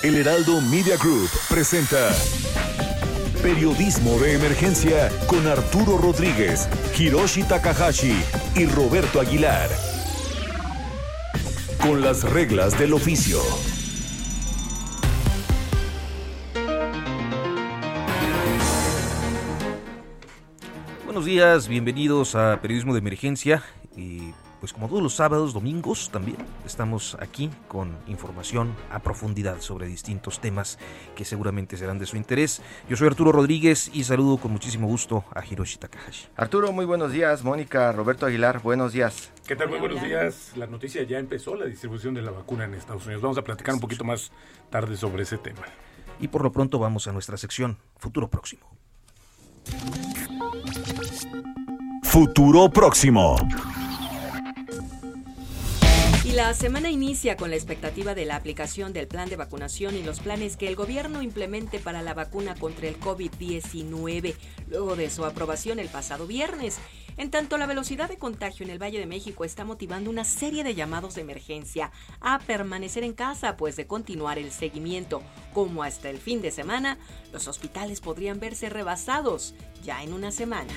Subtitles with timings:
[0.00, 2.14] El Heraldo Media Group presenta
[3.42, 8.14] Periodismo de Emergencia con Arturo Rodríguez, Hiroshi Takahashi
[8.54, 9.68] y Roberto Aguilar.
[11.82, 13.40] Con las reglas del oficio.
[21.06, 23.64] Buenos días, bienvenidos a Periodismo de Emergencia.
[23.96, 29.86] Y pues como todos los sábados, domingos también, estamos aquí con información a profundidad sobre
[29.86, 30.78] distintos temas
[31.14, 32.60] que seguramente serán de su interés.
[32.88, 36.26] Yo soy Arturo Rodríguez y saludo con muchísimo gusto a Hiroshi Takahashi.
[36.36, 37.44] Arturo, muy buenos días.
[37.44, 39.30] Mónica, Roberto Aguilar, buenos días.
[39.46, 39.68] ¿Qué tal?
[39.68, 40.52] Muy buenos días.
[40.56, 43.22] La noticia ya empezó, la distribución de la vacuna en Estados Unidos.
[43.22, 44.32] Vamos a platicar un poquito más
[44.70, 45.62] tarde sobre ese tema.
[46.20, 48.66] Y por lo pronto vamos a nuestra sección Futuro Próximo.
[52.02, 53.36] Futuro próximo.
[56.28, 60.02] Y la semana inicia con la expectativa de la aplicación del plan de vacunación y
[60.02, 64.34] los planes que el gobierno implemente para la vacuna contra el COVID-19,
[64.66, 66.80] luego de su aprobación el pasado viernes.
[67.16, 70.64] En tanto, la velocidad de contagio en el Valle de México está motivando una serie
[70.64, 75.22] de llamados de emergencia a permanecer en casa, pues de continuar el seguimiento,
[75.54, 76.98] como hasta el fin de semana,
[77.32, 80.74] los hospitales podrían verse rebasados ya en una semana.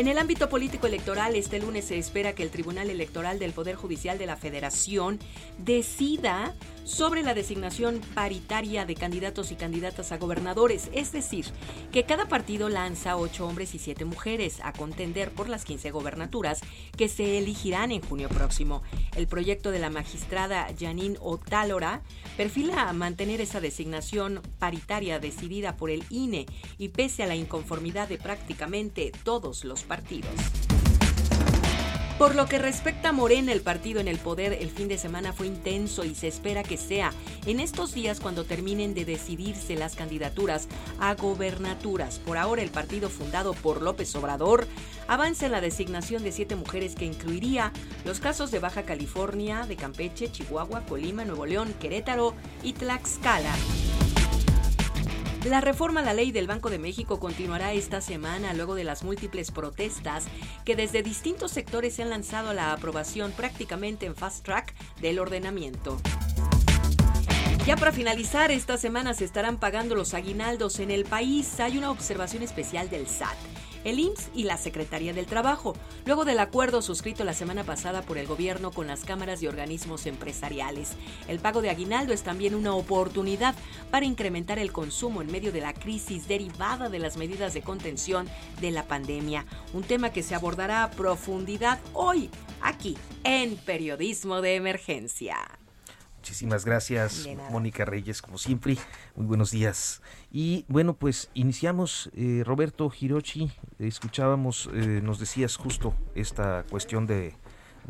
[0.00, 3.76] En el ámbito político electoral, este lunes se espera que el Tribunal Electoral del Poder
[3.76, 5.18] Judicial de la Federación
[5.58, 11.44] decida sobre la designación paritaria de candidatos y candidatas a gobernadores, es decir,
[11.92, 16.60] que cada partido lanza ocho hombres y siete mujeres a contender por las 15 gobernaturas
[16.96, 18.82] que se elegirán en junio próximo.
[19.16, 22.00] El proyecto de la magistrada Janine Otálora
[22.38, 26.46] perfila mantener esa designación paritaria decidida por el INE
[26.78, 30.30] y pese a la inconformidad de prácticamente todos los partidos.
[32.16, 35.32] Por lo que respecta a Morena, el partido en el poder el fin de semana
[35.32, 37.12] fue intenso y se espera que sea
[37.46, 40.68] en estos días cuando terminen de decidirse las candidaturas
[41.00, 42.20] a gobernaturas.
[42.20, 44.68] Por ahora, el partido fundado por López Obrador
[45.08, 47.72] avanza en la designación de siete mujeres que incluiría
[48.04, 53.56] los casos de Baja California, de Campeche, Chihuahua, Colima, Nuevo León, Querétaro y Tlaxcala.
[55.44, 59.02] La reforma a la ley del Banco de México continuará esta semana luego de las
[59.02, 60.26] múltiples protestas
[60.66, 65.18] que desde distintos sectores se han lanzado a la aprobación prácticamente en fast track del
[65.18, 65.96] ordenamiento.
[67.66, 71.58] Ya para finalizar, esta semana se estarán pagando los aguinaldos en el país.
[71.58, 73.36] Hay una observación especial del SAT
[73.84, 75.74] el IMSS y la Secretaría del Trabajo,
[76.06, 80.06] luego del acuerdo suscrito la semana pasada por el gobierno con las cámaras y organismos
[80.06, 80.92] empresariales.
[81.28, 83.54] El pago de aguinaldo es también una oportunidad
[83.90, 88.28] para incrementar el consumo en medio de la crisis derivada de las medidas de contención
[88.60, 92.30] de la pandemia, un tema que se abordará a profundidad hoy,
[92.60, 95.59] aquí, en Periodismo de Emergencia.
[96.20, 98.76] Muchísimas gracias, Mónica Reyes, como siempre.
[99.16, 100.02] Muy buenos días.
[100.30, 107.36] Y bueno, pues iniciamos, eh, Roberto Hirochi, escuchábamos, eh, nos decías justo esta cuestión de,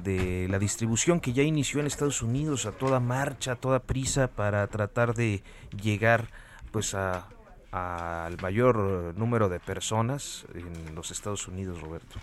[0.01, 4.29] de la distribución que ya inició en Estados Unidos a toda marcha, a toda prisa
[4.29, 5.43] para tratar de
[5.83, 6.31] llegar
[6.71, 7.27] pues a
[7.73, 12.17] al mayor número de personas en los Estados Unidos, Roberto.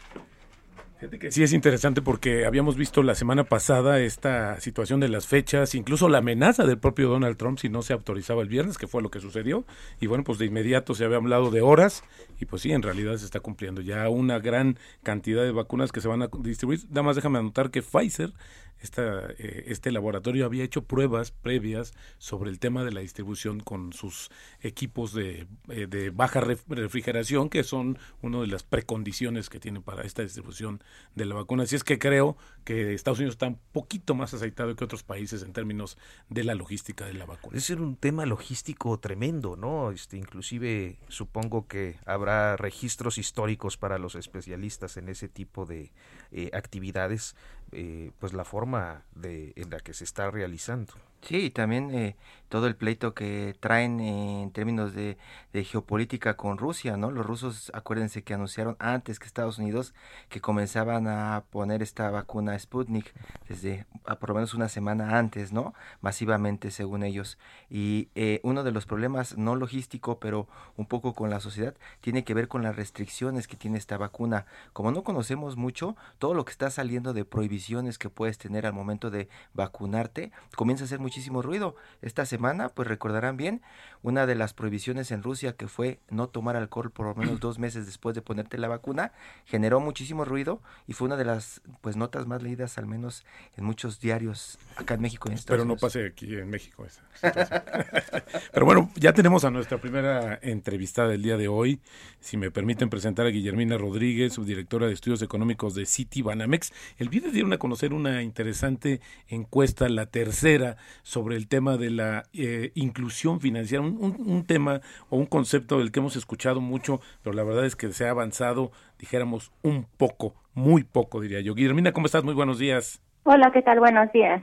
[1.29, 6.09] Sí es interesante porque habíamos visto la semana pasada esta situación de las fechas, incluso
[6.09, 9.11] la amenaza del propio Donald Trump si no se autorizaba el viernes, que fue lo
[9.11, 9.63] que sucedió.
[10.01, 12.03] Y bueno, pues de inmediato se había hablado de horas
[12.39, 16.01] y pues sí, en realidad se está cumpliendo ya una gran cantidad de vacunas que
[16.01, 16.79] se van a distribuir.
[16.89, 18.33] Nada más déjame anotar que Pfizer
[18.81, 23.93] esta, eh, este laboratorio había hecho pruebas previas sobre el tema de la distribución con
[23.93, 24.29] sus
[24.61, 30.03] equipos de, eh, de baja refrigeración, que son una de las precondiciones que tiene para
[30.03, 30.81] esta distribución
[31.15, 31.63] de la vacuna.
[31.63, 35.43] Así es que creo que Estados Unidos está un poquito más aceitado que otros países
[35.43, 35.97] en términos
[36.29, 37.57] de la logística de la vacuna.
[37.57, 39.91] Es un tema logístico tremendo, ¿no?
[39.91, 45.91] Este, inclusive supongo que habrá registros históricos para los especialistas en ese tipo de
[46.31, 47.35] eh, actividades,
[47.71, 50.93] eh, pues la forma de, en la que se está realizando.
[51.21, 52.15] Sí, también eh,
[52.49, 55.17] todo el pleito que traen en términos de,
[55.63, 57.09] geopolítica con Rusia, ¿no?
[57.09, 59.95] Los rusos, acuérdense que anunciaron antes que Estados Unidos
[60.29, 63.11] que comenzaban a poner esta vacuna Sputnik
[63.49, 63.87] desde
[64.19, 65.73] por lo menos una semana antes, ¿no?
[65.99, 67.39] Masivamente, según ellos.
[67.71, 72.23] Y eh, uno de los problemas, no logístico, pero un poco con la sociedad, tiene
[72.23, 74.45] que ver con las restricciones que tiene esta vacuna.
[74.73, 78.73] Como no conocemos mucho, todo lo que está saliendo de prohibiciones que puedes tener al
[78.73, 81.77] momento de vacunarte, comienza a hacer muchísimo ruido.
[82.01, 83.61] Esta semana, pues recordarán bien,
[84.03, 87.59] una de las prohibiciones en Rusia que fue no tomar alcohol por lo menos dos
[87.59, 89.13] meses después de ponerte la vacuna,
[89.45, 93.25] generó muchísimo ruido y fue una de las pues notas más leídas al menos
[93.55, 95.29] en muchos diarios acá en México.
[95.29, 97.03] En Pero no pase aquí en México esa
[98.53, 101.79] Pero bueno, ya tenemos a nuestra primera entrevistada del día de hoy.
[102.19, 106.73] Si me permiten presentar a Guillermina Rodríguez, subdirectora de Estudios Económicos de City Banamex.
[106.97, 108.99] El viernes dieron a conocer una interesante
[109.29, 115.25] encuesta, la tercera, sobre el tema de la eh, inclusión financiera, un, tema o un
[115.25, 119.51] concepto del que hemos escuchado mucho, pero la verdad es que se ha avanzado, dijéramos,
[119.63, 121.55] un poco, muy poco, diría yo.
[121.55, 122.23] Guillermina, ¿cómo estás?
[122.23, 123.01] Muy buenos días.
[123.23, 123.79] Hola, ¿qué tal?
[123.79, 124.41] Buenos días.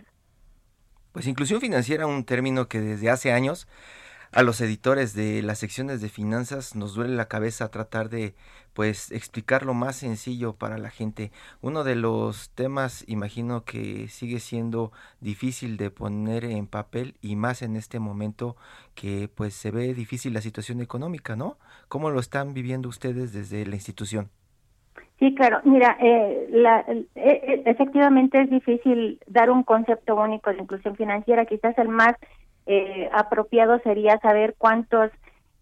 [1.13, 3.69] Pues inclusión financiera, un término que desde hace años
[4.35, 8.35] a los editores de las secciones de finanzas nos duele la cabeza tratar de
[8.73, 11.31] pues explicarlo más sencillo para la gente.
[11.61, 14.91] Uno de los temas imagino que sigue siendo
[15.21, 18.57] difícil de poner en papel y más en este momento
[18.97, 21.57] que pues se ve difícil la situación económica, ¿no?
[21.89, 24.31] ¿Cómo lo están viviendo ustedes desde la institución?
[25.21, 25.61] Sí, claro.
[25.65, 31.47] Mira, eh, la, eh, eh, efectivamente es difícil dar un concepto único de inclusión financiera.
[31.47, 32.17] Quizás el más
[32.67, 35.11] eh, apropiado sería saber cuántos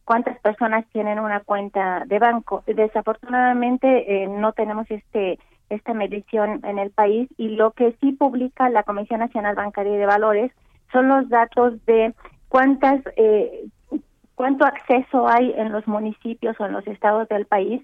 [0.05, 2.65] cuántas personas tienen una cuenta de banco.
[2.67, 5.39] Desafortunadamente eh, no tenemos este
[5.71, 9.99] esta medición en el país y lo que sí publica la Comisión Nacional Bancaria y
[9.99, 10.53] de Valores
[10.93, 12.15] son los datos de
[12.49, 13.65] cuántas eh,
[14.35, 17.83] cuánto acceso hay en los municipios o en los estados del país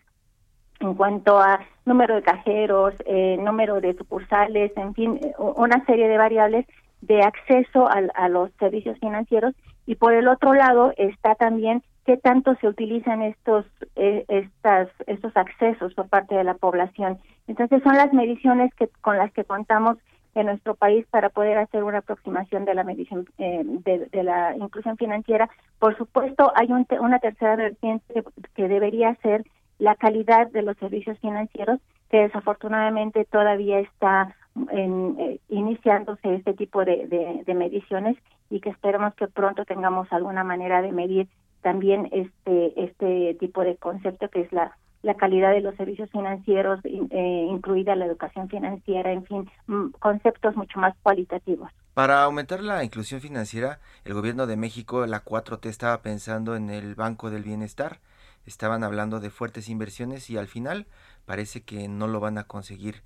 [0.80, 6.18] en cuanto a número de cajeros, eh, número de sucursales, en fin, una serie de
[6.18, 6.66] variables
[7.00, 9.54] de acceso a, los servicios financieros.
[9.86, 13.66] Y por el otro lado está también qué tanto se utilizan estos
[13.96, 17.18] eh, estas estos accesos por parte de la población.
[17.46, 19.96] Entonces son las mediciones que con las que contamos
[20.34, 24.96] en nuestro país para poder hacer una aproximación de la medición eh, de, la inclusión
[24.96, 25.48] financiera.
[25.78, 28.22] Por supuesto hay una tercera vertiente
[28.54, 29.44] que debería ser
[29.78, 31.80] la calidad de los servicios financieros
[32.10, 34.34] que desafortunadamente todavía está
[34.70, 38.16] en, eh, iniciándose este tipo de, de, mediciones
[38.50, 41.28] y que esperemos que pronto tengamos alguna manera de medir
[41.62, 44.74] también este este tipo de concepto que es la
[45.16, 50.78] calidad de los servicios financieros, eh, incluida la educación financiera, en fin, mm, conceptos mucho
[50.78, 51.70] más cualitativos.
[51.94, 56.94] Para aumentar la inclusión financiera, el gobierno de México, la 4T, estaba pensando en el
[56.94, 57.98] Banco del Bienestar,
[58.46, 60.86] estaban hablando de fuertes inversiones y al final
[61.26, 63.02] parece que no lo van a conseguir.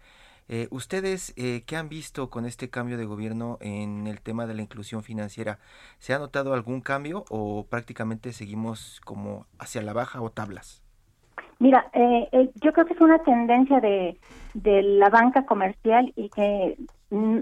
[0.55, 4.53] Eh, ¿Ustedes eh, qué han visto con este cambio de gobierno en el tema de
[4.53, 5.59] la inclusión financiera?
[5.97, 10.83] ¿Se ha notado algún cambio o prácticamente seguimos como hacia la baja o tablas?
[11.59, 14.21] Mira, eh, eh yo creo que es una tendencia de,
[14.53, 16.77] de la banca comercial y que
[17.09, 17.39] mm,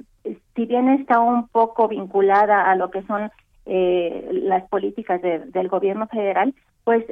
[0.55, 3.29] si bien está un poco vinculada a lo que son
[3.67, 6.55] eh, las políticas del gobierno federal,
[6.85, 7.05] pues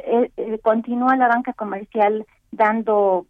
[0.62, 3.26] continúa la banca comercial dando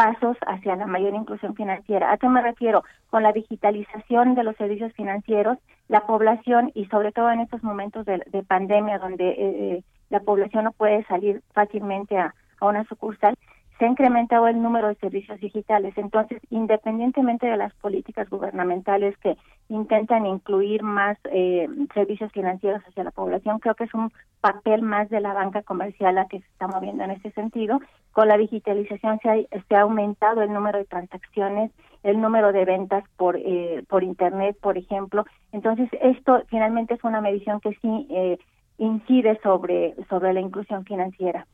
[0.00, 2.10] pasos hacia la mayor inclusión financiera.
[2.10, 2.84] ¿A qué me refiero?
[3.10, 5.58] Con la digitalización de los servicios financieros,
[5.88, 10.64] la población y sobre todo en estos momentos de, pandemia donde eh, eh, la población
[10.64, 13.36] no puede salir fácilmente a, a una sucursal,
[13.80, 15.94] se ha incrementado el número de servicios digitales.
[15.96, 19.38] Entonces, independientemente de las políticas gubernamentales que
[19.70, 25.08] intentan incluir más eh, servicios financieros hacia la población, creo que es un papel más
[25.08, 27.80] de la banca comercial a que se está moviendo en ese sentido.
[28.12, 31.70] Con la digitalización se ha, se ha aumentado el número de transacciones,
[32.02, 35.24] el número de ventas por eh, por internet, por ejemplo.
[35.52, 38.38] Entonces, esto finalmente es una medición que sí eh,
[38.80, 41.46] incide sobre, sobre la inclusión financiera.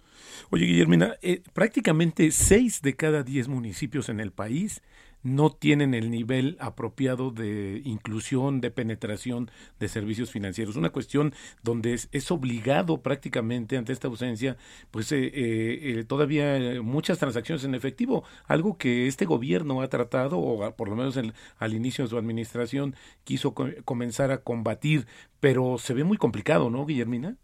[0.51, 4.83] Oye, Guillermina, eh, prácticamente seis de cada diez municipios en el país
[5.27, 10.77] no tienen el nivel apropiado de inclusión, de penetración de servicios financieros.
[10.77, 14.57] Una cuestión donde es, obligado prácticamente ante esta ausencia,
[14.91, 20.71] pues eh, eh, todavía muchas transacciones en efectivo, algo que este gobierno ha tratado, o
[20.77, 21.19] por lo menos
[21.59, 23.55] al inicio de su administración, quiso
[23.85, 25.07] comenzar a combatir,
[25.41, 27.37] pero se ve muy complicado, ¿no, Guillermina?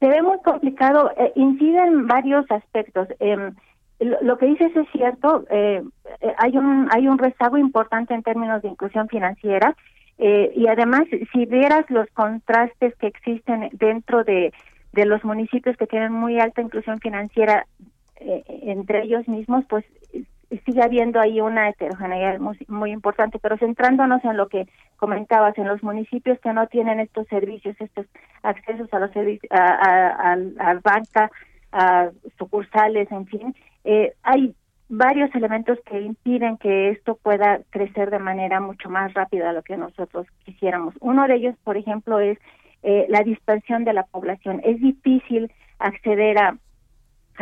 [0.00, 3.06] Se ve muy complicado, eh, incide en varios aspectos.
[3.20, 3.52] Eh,
[4.00, 5.82] lo que dices es cierto, eh,
[6.20, 9.76] eh, hay un hay un rezago importante en términos de inclusión financiera.
[10.18, 14.52] Eh, y además, si vieras los contrastes que existen dentro de,
[14.92, 17.66] de los municipios que tienen muy alta inclusión financiera
[18.20, 19.84] eh, entre ellos mismos, pues
[20.66, 22.38] sigue habiendo ahí una heterogeneidad
[22.68, 27.26] muy, importante, pero centrándonos en lo que comentabas, en los municipios que no tienen estos
[27.28, 28.06] servicios, estos
[28.42, 31.30] accesos a los servicios, a, a, banca,
[31.72, 34.54] a sucursales, en fin, eh, hay
[34.88, 39.62] varios elementos que impiden que esto pueda crecer de manera mucho más rápida de lo
[39.62, 40.94] que nosotros quisiéramos.
[41.00, 42.38] Uno de ellos, por ejemplo, es
[42.82, 44.60] eh, la dispersión de la población.
[44.64, 46.58] Es difícil acceder a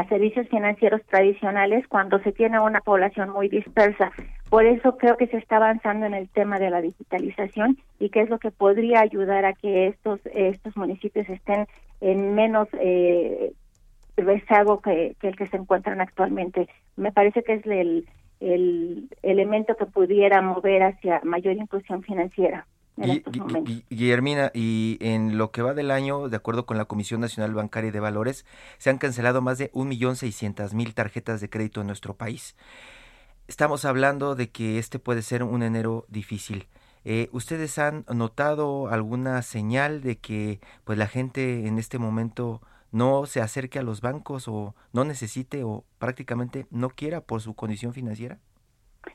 [0.08, 4.12] servicios financieros tradicionales cuando se tiene una población muy dispersa.
[4.48, 8.20] Por eso creo que se está avanzando en el tema de la digitalización y que
[8.20, 11.66] es lo que podría ayudar a que estos estos municipios estén
[12.00, 13.52] en menos eh,
[14.24, 16.68] rezago que, el que se encuentran actualmente.
[16.96, 18.08] Me parece que es el,
[18.40, 22.66] el elemento que pudiera mover hacia mayor inclusión financiera.
[23.90, 27.88] Guillermina, y en lo que va del año, de acuerdo con la Comisión Nacional Bancaria
[27.88, 28.44] y de Valores,
[28.78, 32.56] se han cancelado más de 1.600.000 tarjetas de crédito en nuestro país.
[33.46, 36.66] Estamos hablando de que este puede ser un enero difícil.
[37.04, 42.60] Eh, ¿Ustedes han notado alguna señal de que pues la gente en este momento
[42.92, 47.54] no se acerque a los bancos o no necesite o prácticamente no quiera por su
[47.54, 48.38] condición financiera?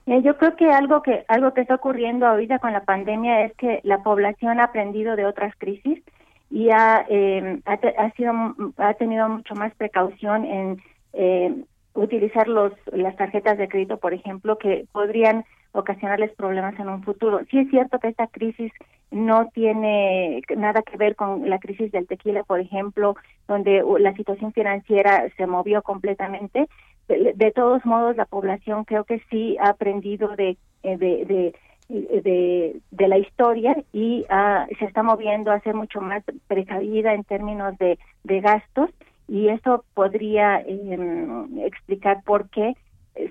[0.05, 3.53] Eh, yo creo que algo que algo que está ocurriendo ahorita con la pandemia es
[3.55, 6.01] que la población ha aprendido de otras crisis
[6.49, 8.33] y ha eh, ha, sido
[8.77, 10.81] ha tenido mucho más precaución en
[11.13, 11.63] eh,
[11.93, 17.41] utilizar los las tarjetas de crédito, por ejemplo, que podrían ocasionarles problemas en un futuro.
[17.49, 18.71] Sí es cierto que esta crisis
[19.11, 23.15] no tiene nada que ver con la crisis del tequila, por ejemplo,
[23.47, 26.67] donde la situación financiera se movió completamente,
[27.07, 31.53] de, todos modos la población creo que sí ha aprendido de, eh, de,
[31.89, 37.23] de, de, la historia y ah, se está moviendo a ser mucho más precavida en
[37.23, 38.89] términos de, gastos
[39.27, 42.73] y eso podría em, explicar por qué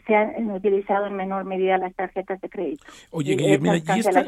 [0.07, 2.85] se han utilizado en menor medida las tarjetas de crédito.
[3.11, 4.25] Oye, Guillermo, y esta,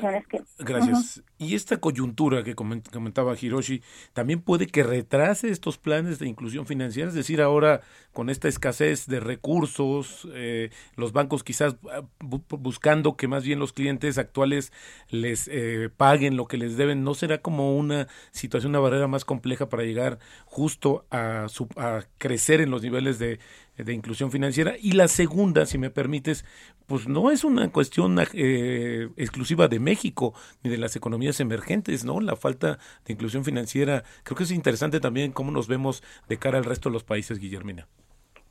[0.58, 1.22] gracias.
[1.38, 3.82] Y esta coyuntura que comentaba Hiroshi
[4.12, 7.82] también puede que retrase estos planes de inclusión financiera, es decir, ahora
[8.12, 13.72] con esta escasez de recursos, eh, los bancos quizás ah, buscando que más bien los
[13.72, 14.72] clientes actuales
[15.10, 19.24] les eh, paguen lo que les deben, ¿no será como una situación, una barrera más
[19.24, 21.46] compleja para llegar justo a,
[21.76, 23.38] a crecer en los niveles de
[23.76, 24.74] de inclusión financiera.
[24.80, 26.44] Y la segunda, si me permites,
[26.86, 32.20] pues no es una cuestión eh, exclusiva de México ni de las economías emergentes, ¿no?
[32.20, 36.58] La falta de inclusión financiera, creo que es interesante también cómo nos vemos de cara
[36.58, 37.86] al resto de los países, Guillermina.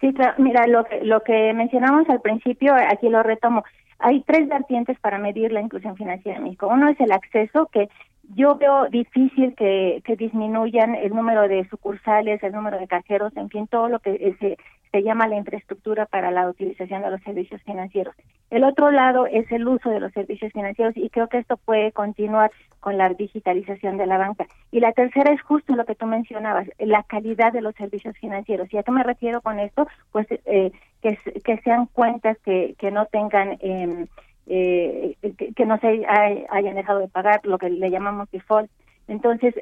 [0.02, 3.64] Sí, mira, lo que, lo que mencionamos al principio, aquí lo retomo.
[4.00, 6.68] Hay tres vertientes para medir la inclusión financiera en México.
[6.68, 7.88] Uno es el acceso, que
[8.36, 13.50] yo veo difícil que, que disminuyan el número de sucursales, el número de cajeros, en
[13.50, 14.58] fin, todo lo que se,
[14.94, 18.16] se llama la infraestructura para la utilización de los servicios financieros.
[18.52, 21.92] El otro lado es el uso de los servicios financieros y creo que esto puede
[21.92, 24.46] continuar con la digitalización de la banca.
[24.72, 28.72] Y la tercera es justo lo que tú mencionabas, la calidad de los servicios financieros.
[28.72, 29.88] ¿Y a qué me refiero con esto?
[30.12, 30.72] Pues eh,
[31.02, 33.58] que, que sean cuentas que, que no tengan...
[33.62, 34.06] Eh,
[34.46, 35.16] eh,
[35.56, 36.06] que, no se
[36.50, 38.70] hayan dejado de pagar, lo que le llamamos default.
[39.08, 39.56] Entonces,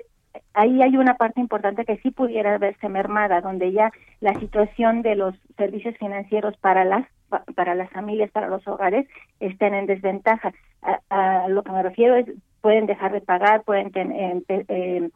[0.54, 5.16] ahí hay una parte importante que sí pudiera verse mermada, donde ya la situación de
[5.16, 7.08] los servicios financieros para las
[7.56, 9.08] para las familias, para los hogares,
[9.40, 10.54] estén en desventaja.
[11.10, 12.26] A, lo que me refiero es
[12.60, 15.10] pueden dejar de pagar, pueden eh, eh,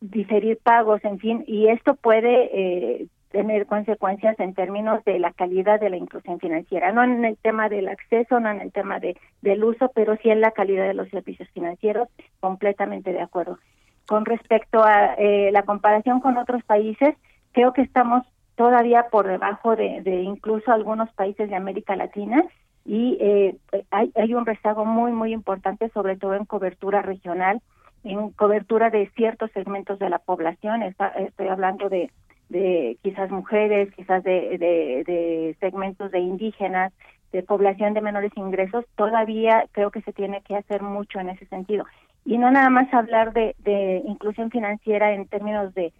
[0.00, 5.80] diferir pagos, en fin, y esto puede eh, tener consecuencias en términos de la calidad
[5.80, 9.16] de la inclusión financiera, no en el tema del acceso, no en el tema de,
[9.42, 12.08] del uso, pero sí en la calidad de los servicios financieros,
[12.40, 13.58] completamente de acuerdo.
[14.06, 17.14] Con respecto a eh, la comparación con otros países,
[17.52, 22.44] creo que estamos todavía por debajo de, de incluso algunos países de América Latina
[22.84, 23.56] y eh,
[23.90, 27.60] hay, hay un rezago muy, muy importante, sobre todo en cobertura regional,
[28.04, 30.82] en cobertura de ciertos segmentos de la población.
[30.82, 32.10] estoy hablando de
[32.48, 36.92] de quizás mujeres, quizás de, de, segmentos de indígenas,
[37.32, 41.46] de población de menores ingresos, todavía creo que se tiene que hacer mucho en ese
[41.46, 41.84] sentido.
[42.26, 45.92] Y no nada más hablar de, inclusión financiera en términos de,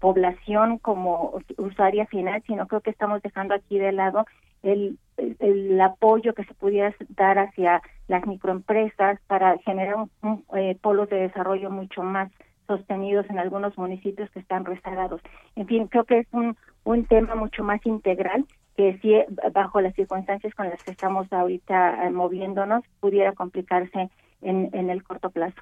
[0.00, 4.26] población como usuaria final, sino creo que estamos dejando aquí de lado
[4.62, 11.08] el, el, apoyo que se pudiera dar hacia las microempresas para generar un, eh, polos
[11.08, 12.30] de desarrollo mucho más
[12.66, 15.22] sostenidos en algunos municipios que están rezagados.
[15.54, 18.44] En fin, creo que es un, un tema mucho más integral
[18.76, 19.14] que si
[19.54, 24.10] bajo las circunstancias con las que estamos ahorita moviéndonos pudiera complicarse
[24.48, 25.60] en, en el corto plazo.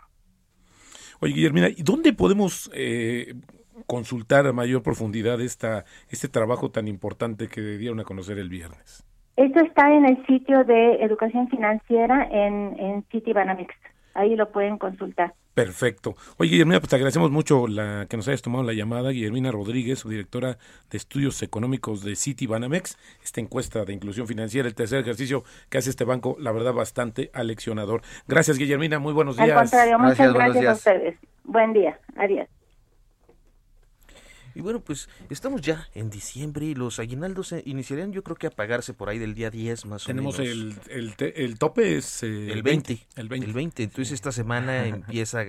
[1.20, 3.34] Oye, Guillermina, ¿y dónde podemos eh,
[3.86, 9.06] consultar a mayor profundidad esta, este trabajo tan importante que dieron a conocer el viernes?
[9.36, 13.74] Esto está en el sitio de educación financiera en, en Citibanamex.
[14.14, 15.34] Ahí lo pueden consultar.
[15.54, 16.16] Perfecto.
[16.36, 19.10] Oye, Guillermina, pues te agradecemos mucho la que nos hayas tomado la llamada.
[19.10, 20.58] Guillermina Rodríguez, subdirectora
[20.90, 22.98] de Estudios Económicos de City Banamex.
[23.22, 27.30] Esta encuesta de inclusión financiera, el tercer ejercicio que hace este banco, la verdad, bastante
[27.32, 28.02] aleccionador.
[28.26, 28.98] Gracias, Guillermina.
[28.98, 29.50] Muy buenos días.
[29.50, 31.18] Al contrario, muchas gracias a ustedes.
[31.44, 32.00] Buen día.
[32.16, 32.48] Adiós.
[34.54, 38.50] Y bueno, pues estamos ya en diciembre y los aguinaldos iniciarían yo creo que a
[38.50, 40.36] pagarse por ahí del día 10 más o menos.
[40.36, 43.46] Tenemos el, el, tope es eh, el 20, El 20.
[43.46, 43.82] El 20.
[43.82, 45.44] Entonces esta semana empieza...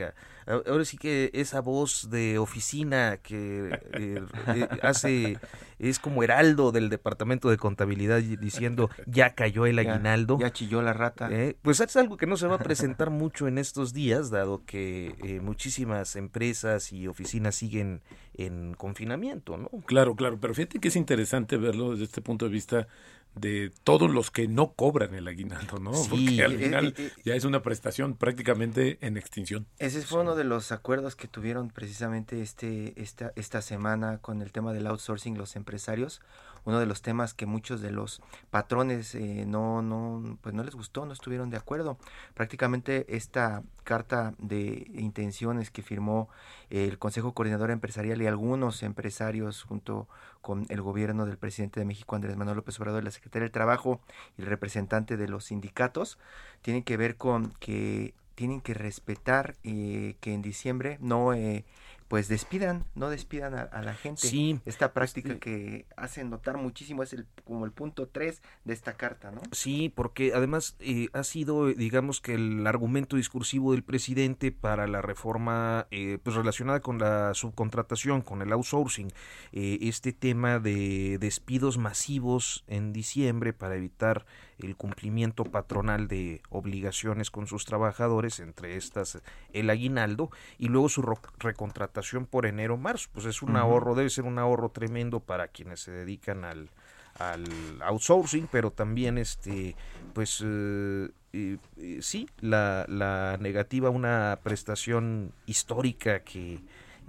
[0.47, 5.37] ahora sí que esa voz de oficina que eh, eh, hace...
[5.77, 10.39] Es como heraldo del departamento de contabilidad diciendo ya cayó el aguinaldo.
[10.39, 11.29] Ya, chilló la rata.
[11.61, 15.41] pues es algo que no se va a presentar mucho en estos días, dado que
[15.43, 18.01] muchísimas empresas y oficinas siguen
[18.37, 19.69] en confinamiento, ¿no?
[19.85, 22.87] Claro, claro, pero fíjate que es interesante verlo desde este punto de vista
[23.35, 25.91] de todos los que no cobran el aguinaldo, ¿no?
[26.09, 29.67] Porque al final eh, eh, eh, ya es una prestación prácticamente en extinción.
[29.77, 34.51] Ese fue uno de los acuerdos que tuvieron precisamente este esta esta semana con el
[34.51, 36.21] tema del outsourcing los empresarios
[36.65, 40.75] uno de los temas que muchos de los patrones eh, no, no, pues no les
[40.75, 41.97] gustó, no estuvieron de acuerdo.
[42.33, 46.27] Prácticamente esta carta de intenciones que firmó
[46.71, 50.07] el Consejo Coordinador Empresarial algunos empresarios junto
[50.41, 53.99] con el gobierno del presidente de México, Andrés Manuel López Obrador, la secretaria del Trabajo
[54.37, 56.19] y el representante de los sindicatos,
[56.61, 61.65] tienen que ver con que tienen que respetar eh, que en diciembre no eh,
[62.15, 64.21] pues despidan, no despidan a, la gente.
[64.21, 64.61] Sí.
[64.63, 68.93] Esta práctica este que hacen notar muchísimo es el, como el punto 3 de esta
[68.93, 69.41] carta, ¿no?
[69.51, 75.01] Sí, porque además eh, ha sido, digamos que el argumento discursivo del presidente para la
[75.01, 79.11] reforma eh, pues relacionada con la subcontratación, con el outsourcing,
[79.51, 84.25] eh, este tema de despidos masivos en diciembre para evitar
[84.59, 89.21] el cumplimiento patronal de obligaciones con sus trabajadores, entre estas
[89.53, 91.03] el aguinaldo, y luego su
[91.39, 93.09] recontratación por enero-marzo.
[93.13, 96.69] Pues es un ahorro, debe ser un ahorro tremendo para quienes se dedican al,
[97.17, 97.45] al
[97.81, 99.75] outsourcing, pero también este,
[100.13, 101.09] pues eh,
[102.01, 106.59] sí, la, la negativa a una prestación histórica que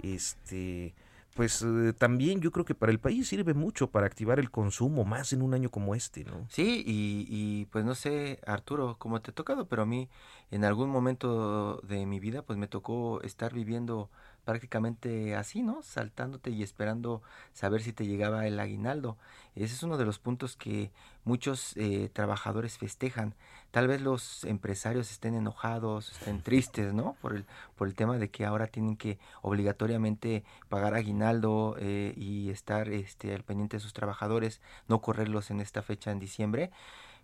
[0.03, 0.93] este
[1.37, 5.05] pues eh, también yo creo que para el país sirve mucho para activar el consumo,
[5.05, 6.45] más en un año como este, ¿no?
[6.49, 10.09] Sí, y, y pues no sé, Arturo, cómo te ha tocado, pero a mí
[10.49, 14.09] en algún momento de mi vida pues me tocó estar viviendo
[14.47, 15.83] prácticamente así, ¿no?
[15.83, 19.17] Saltándote y esperando saber si te llegaba el aguinaldo.
[19.55, 20.89] Ese es uno de los puntos que
[21.25, 23.35] muchos eh, trabajadores festejan.
[23.71, 27.17] Tal vez los empresarios estén enojados, estén tristes, ¿no?
[27.21, 32.49] Por el, por el tema de que ahora tienen que obligatoriamente pagar aguinaldo eh, y
[32.49, 36.71] estar este, al pendiente de sus trabajadores, no correrlos en esta fecha en diciembre.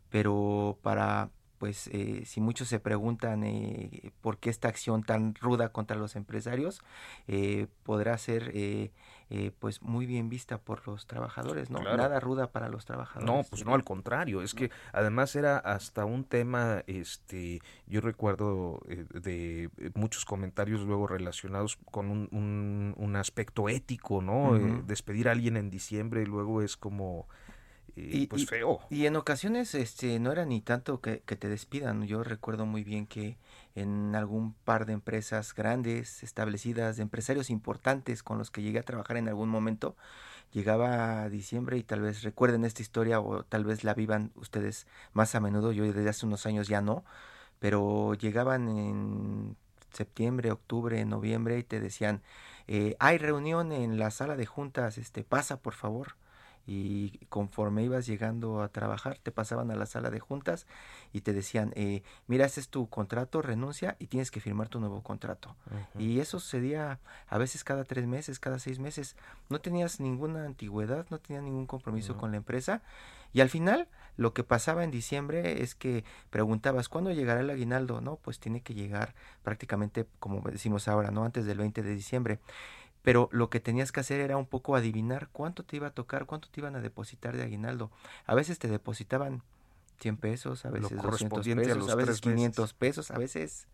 [0.09, 1.29] Pero para
[1.63, 6.17] pues eh, si muchos se preguntan eh, por qué esta acción tan ruda contra los
[6.17, 6.81] empresarios
[7.29, 8.91] eh, podrá ser
[9.59, 11.79] pues muy bien vista por los trabajadores, ¿no?
[11.79, 13.25] Nada ruda para los trabajadores.
[13.25, 18.79] No, pues no, al contrario, es que además era hasta un tema, este, yo recuerdo
[18.85, 24.55] de muchos comentarios luego relacionados con un, un, aspecto ético, ¿no?
[24.85, 27.27] despedir a alguien en diciembre luego es como
[27.95, 28.79] y, pues feo.
[28.89, 32.05] Y en ocasiones este no era ni tanto que, te despidan.
[32.07, 33.37] Yo recuerdo muy bien que
[33.75, 38.83] en algún par de empresas grandes, establecidas, de empresarios importantes con los que llegué a
[38.83, 39.95] trabajar en algún momento,
[40.51, 44.87] llegaba a diciembre y tal vez recuerden esta historia o tal vez la vivan ustedes
[45.13, 45.71] más a menudo.
[45.71, 47.03] Yo desde hace unos años ya no,
[47.59, 49.55] pero llegaban en
[49.91, 52.23] septiembre, octubre, noviembre y te decían,
[52.67, 56.15] eh, hay reunión en la sala de juntas, este, pasa por favor
[56.65, 60.65] y conforme ibas llegando a trabajar te pasaban a la sala de juntas
[61.11, 64.79] y te decían eh, mira este es tu contrato renuncia y tienes que firmar tu
[64.79, 65.55] nuevo contrato
[65.99, 69.15] y eso sucedía a veces cada tres meses cada seis meses.
[69.49, 72.81] No tenías ninguna antigüedad no tenías ningún compromiso con la empresa
[73.33, 77.99] y al final lo que pasaba en diciembre es que preguntabas ¿cuándo llegará el aguinaldo?
[77.99, 82.39] no pues tiene que llegar prácticamente como decimos ahora no antes del 20 de diciembre
[83.03, 86.25] pero lo que tenías que hacer era un poco adivinar cuánto te iba a tocar,
[86.25, 87.91] cuánto te iban a depositar de aguinaldo.
[88.25, 89.43] A veces te depositaban
[89.99, 93.67] 100 pesos, a veces 200 pesos, a, veces 500 pesos, a veces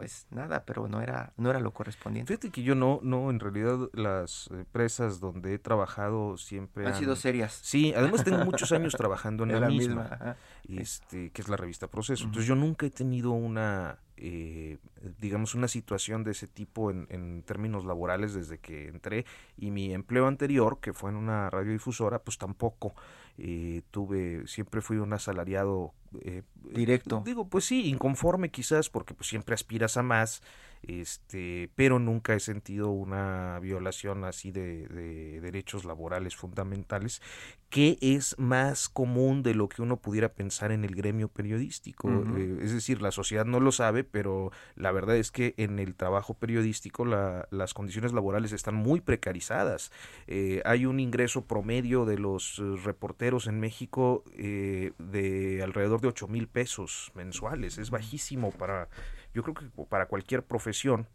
[0.00, 2.32] pues nada, pero no era, no era lo correspondiente.
[2.32, 7.16] Fíjate que yo no, no, en realidad las empresas donde he trabajado siempre han, sido
[7.16, 7.58] serias.
[7.62, 10.36] Sí, además tengo muchos años trabajando en la, misma,
[10.68, 12.24] este, que es la revista Proceso.
[12.24, 14.76] Entonces yo nunca he tenido una eh,
[15.18, 19.24] digamos, una situación de ese tipo en, en, términos laborales desde que entré
[19.56, 22.94] y mi empleo anterior, que fue en una radiodifusora, pues tampoco
[23.38, 26.42] eh, tuve, siempre fui un asalariado eh,
[26.74, 27.22] directo.
[27.24, 30.42] Digo, pues sí, inconforme quizás, porque pues siempre aspiras a más,
[30.82, 37.22] este, pero nunca he sentido una violación así de, de derechos laborales fundamentales,
[37.70, 42.10] que es más común de lo que uno pudiera pensar en el gremio periodístico.
[42.36, 45.94] Eh, es decir, la sociedad no lo sabe, pero la verdad es que en el
[45.94, 49.92] trabajo periodístico la, las condiciones laborales están muy precarizadas.
[50.26, 56.26] Eh, hay un ingreso promedio de los eh, reporteros en México de alrededor de 8
[56.26, 57.78] mil pesos mensuales.
[57.78, 58.88] Es bajísimo para
[59.32, 61.06] yo creo que para cualquier profesión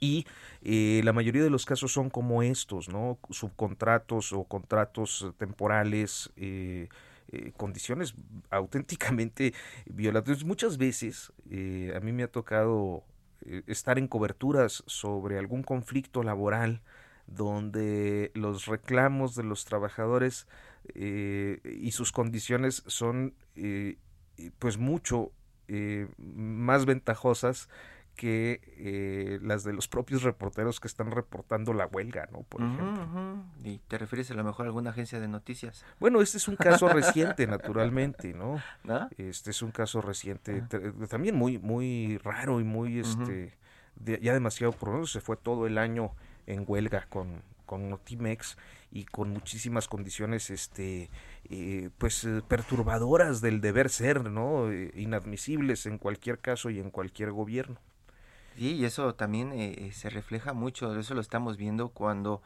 [0.00, 0.26] y
[0.62, 3.18] eh, la mayoría de los casos son como estos, ¿no?
[3.30, 6.88] Subcontratos o contratos temporales, eh,
[7.30, 8.14] eh, condiciones
[8.50, 9.54] auténticamente
[9.86, 10.44] violatorias.
[10.44, 13.04] Muchas veces a mí me ha tocado
[13.66, 16.82] estar en coberturas sobre algún conflicto laboral
[17.26, 20.46] donde los reclamos de los trabajadores
[20.94, 23.34] y sus condiciones son
[24.58, 25.32] pues mucho
[25.70, 27.68] eh, más ventajosas
[28.18, 32.42] que eh, las de los propios reporteros que están reportando la huelga, ¿no?
[32.42, 33.44] Por ejemplo.
[33.62, 35.86] ¿Y te refieres a lo mejor a alguna agencia de noticias?
[36.00, 38.60] Bueno, este es un caso reciente, naturalmente, ¿no?
[39.16, 40.62] Este es un caso reciente,
[41.08, 43.56] también muy, muy raro y muy, este,
[44.04, 46.10] ya demasiado por se fue todo el año
[46.46, 48.56] en huelga con, con Notimex
[48.90, 51.10] y con muchísimas condiciones este
[51.50, 56.90] eh, pues eh, perturbadoras del deber ser no eh, inadmisibles en cualquier caso y en
[56.90, 57.78] cualquier gobierno
[58.58, 62.42] sí y eso también se refleja mucho eso lo estamos viendo cuando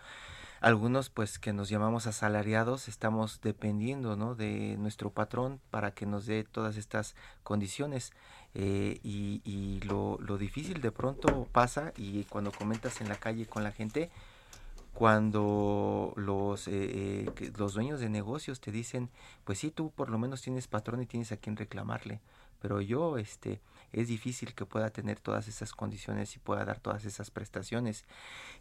[0.61, 4.35] algunos pues que nos llamamos asalariados estamos dependiendo ¿no?
[4.35, 8.13] de nuestro patrón para que nos dé todas estas condiciones
[8.55, 13.65] y, y lo, lo, difícil de pronto pasa y cuando comentas en la calle con
[13.65, 14.11] la gente
[14.93, 19.11] cuando los, eh, eh los dueños de negocios te dicen,
[19.45, 22.21] pues sí, tú por lo menos tienes patrón y tienes a quien reclamarle,
[22.61, 23.61] pero yo, este,
[23.93, 28.05] es difícil que pueda tener todas esas condiciones y pueda dar todas esas prestaciones.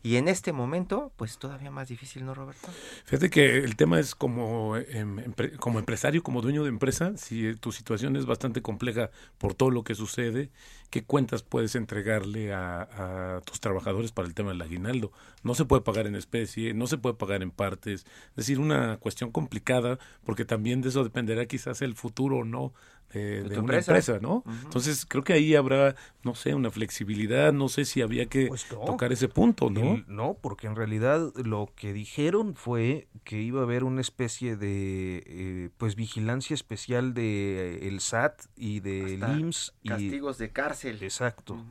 [0.04, 2.70] Y en este momento, pues todavía más difícil, ¿no, Roberto?
[3.06, 7.72] Fíjate que el tema es como, em, como empresario, como dueño de empresa, si tu
[7.72, 10.50] situación es bastante compleja por todo lo que sucede,
[10.90, 15.12] ¿qué cuentas puedes entregarle a, a tus trabajadores para el tema del aguinaldo?
[15.44, 18.98] No se puede pagar en especie, no se puede pagar en partes, es decir, una
[18.98, 22.74] cuestión complicada porque también de eso dependerá quizás el futuro o no
[23.14, 24.44] de, una empresa, ¿no?
[24.64, 28.68] Entonces creo que ahí habrá, no sé, una flexibilidad, no sé si había que pues
[28.68, 30.04] tocar ese punto, ¿no?
[30.08, 35.24] no, porque en realidad lo que dijeron fue que iba a haber una especie de,
[35.26, 39.74] eh, pues, vigilancia especial de eh, el SAT y del IMSS.
[39.84, 40.98] Y, castigos de cárcel.
[41.02, 41.64] Exacto.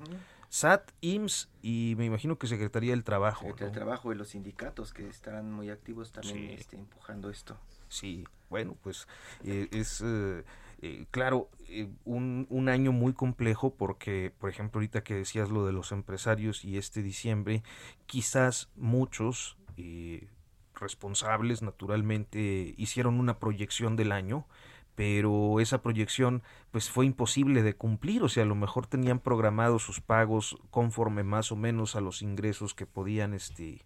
[0.49, 3.43] SAT, IMSS y me imagino que Secretaría del Trabajo.
[3.43, 7.57] Secretaría del Trabajo y los sindicatos que estarán muy activos también este, empujando esto.
[7.89, 9.07] Sí, bueno, pues
[9.45, 10.03] eh, es
[10.83, 15.67] eh, claro, eh, un, un, año muy complejo porque, por ejemplo, ahorita que decías lo
[15.67, 17.63] de los empresarios y este diciembre,
[18.07, 20.29] quizás muchos eh,
[20.75, 24.47] responsables naturalmente hicieron una proyección del año,
[24.95, 29.83] pero esa proyección pues fue imposible de cumplir, o sea, a lo mejor tenían programados
[29.83, 33.85] sus pagos conforme más o menos a los ingresos que podían este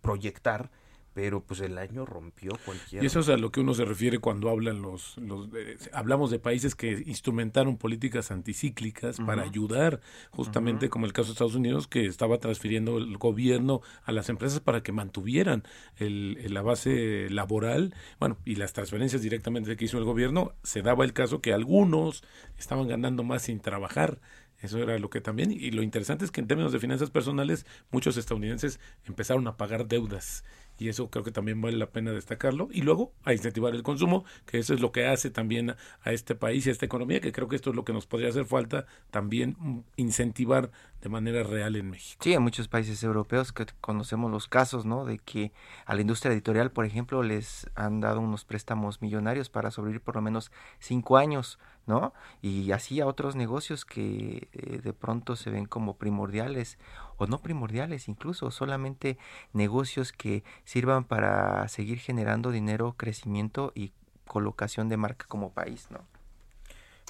[0.00, 0.70] proyectar
[1.14, 3.02] pero pues el año rompió cualquier.
[3.02, 6.30] Y eso es a lo que uno se refiere cuando hablan los, los eh, hablamos
[6.30, 11.88] de países que instrumentaron políticas anticíclicas para ayudar, justamente como el caso de Estados Unidos,
[11.88, 15.64] que estaba transfiriendo el gobierno a las empresas para que mantuvieran
[15.96, 21.04] el, la base laboral, bueno, y las transferencias directamente que hizo el gobierno, se daba
[21.04, 22.22] el caso que algunos
[22.58, 24.20] estaban ganando más sin trabajar.
[24.62, 27.66] Eso era lo que también, y lo interesante es que en términos de finanzas personales,
[27.90, 30.44] muchos estadounidenses empezaron a pagar deudas
[30.80, 32.70] y eso creo que también vale la pena destacarlo.
[32.72, 36.34] Y luego a incentivar el consumo, que eso es lo que hace también a este
[36.34, 38.46] país y a esta economía, que creo que esto es lo que nos podría hacer
[38.46, 40.70] falta también mm, incentivar
[41.02, 42.24] de manera real en México.
[42.24, 45.04] Sí, en muchos países europeos que conocemos los casos, ¿no?
[45.04, 45.52] De que
[45.84, 50.16] a la industria editorial, por ejemplo, les han dado unos préstamos millonarios para sobrevivir por
[50.16, 52.12] lo menos cinco años, ¿no?
[52.42, 56.78] Y así a otros negocios que eh, de pronto se ven como primordiales
[57.16, 59.18] o no primordiales incluso, solamente
[59.52, 63.92] negocios que sirvan para seguir generando dinero, crecimiento y
[64.26, 66.00] colocación de marca como país, ¿no?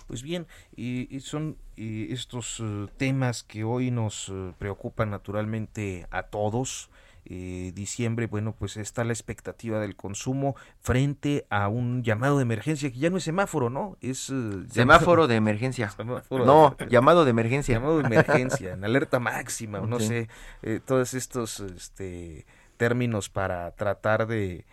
[0.07, 2.61] Pues bien, y son estos
[2.97, 6.91] temas que hoy nos preocupan naturalmente a todos.
[7.27, 12.91] Eh, diciembre, bueno, pues está la expectativa del consumo frente a un llamado de emergencia,
[12.91, 13.97] que ya no es semáforo, ¿no?
[14.01, 14.31] Es...
[14.31, 15.93] Eh, semáforo de emergencia.
[16.31, 17.75] no, llamado de emergencia.
[17.75, 20.29] Llamado de emergencia, en alerta máxima, no sé,
[20.63, 24.65] eh, todos estos este, términos para tratar de...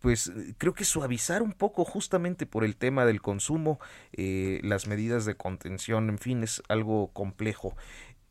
[0.00, 3.80] pues creo que suavizar un poco justamente por el tema del consumo,
[4.12, 7.74] las medidas de contención, en fin, es algo complejo.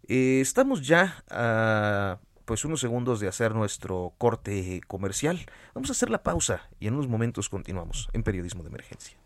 [0.08, 2.19] estamos ya a
[2.50, 5.46] pues unos segundos de hacer nuestro corte comercial.
[5.76, 9.20] Vamos a hacer la pausa y en unos momentos continuamos en Periodismo de Emergencia.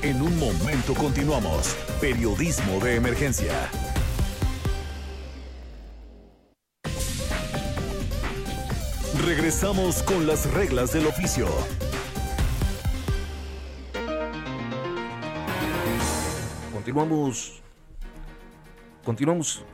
[0.00, 1.76] En un momento continuamos.
[2.00, 3.52] Periodismo de Emergencia.
[9.26, 11.48] Regresamos con las reglas del oficio.
[16.72, 17.60] Continuamos.
[19.04, 19.64] Continuamos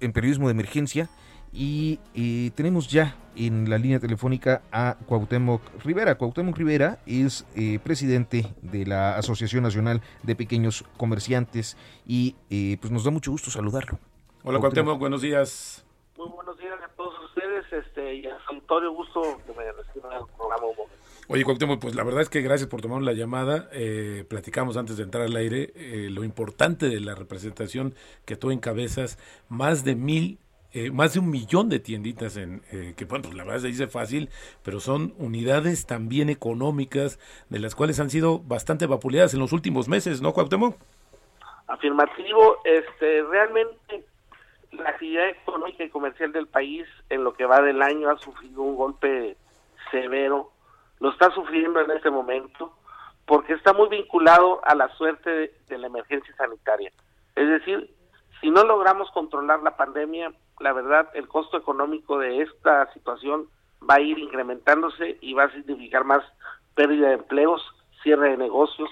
[0.00, 1.10] en periodismo de emergencia
[1.52, 6.14] y eh, tenemos ya en la línea telefónica a Cuauhtémoc Rivera.
[6.16, 12.90] Cuauhtémoc Rivera es eh, presidente de la Asociación Nacional de Pequeños Comerciantes y eh, pues
[12.90, 13.98] nos da mucho gusto saludarlo.
[14.44, 15.84] Hola Cuauhtémoc, buenos días.
[16.16, 20.26] Muy buenos días a todos ustedes este, y a Santorio, gusto que me reciban el
[20.36, 20.66] programa
[21.28, 23.68] Oye, Cuauhtémoc, pues la verdad es que gracias por tomar la llamada.
[23.72, 28.50] Eh, platicamos antes de entrar al aire eh, lo importante de la representación que tú
[28.50, 30.38] encabezas, más de mil
[30.74, 32.62] eh, más de un millón de tienditas en
[32.96, 34.30] que bueno pues la verdad se dice fácil
[34.62, 37.18] pero son unidades también económicas
[37.50, 40.78] de las cuales han sido bastante vapuleadas en los últimos meses no Cuauhtémoc
[41.66, 44.06] afirmativo este realmente
[44.72, 48.62] la actividad económica y comercial del país en lo que va del año ha sufrido
[48.62, 49.36] un golpe
[49.90, 50.50] severo,
[50.98, 52.72] lo está sufriendo en este momento
[53.26, 56.90] porque está muy vinculado a la suerte de, la emergencia sanitaria.
[57.36, 57.90] Es decir,
[58.40, 63.48] si no logramos controlar la pandemia, la verdad, el costo económico de esta situación
[63.88, 66.24] va a ir incrementándose y va a significar más
[66.74, 67.62] pérdida de empleos,
[68.02, 68.90] cierre de negocios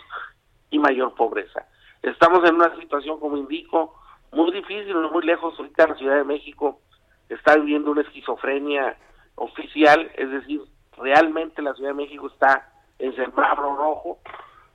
[0.70, 1.66] y mayor pobreza.
[2.02, 3.99] Estamos en una situación, como indico,
[4.32, 5.54] muy difícil, muy lejos.
[5.58, 6.80] Ahorita la Ciudad de México
[7.28, 8.96] está viviendo una esquizofrenia
[9.36, 10.62] oficial, es decir,
[10.96, 14.18] realmente la Ciudad de México está en semáforo rojo,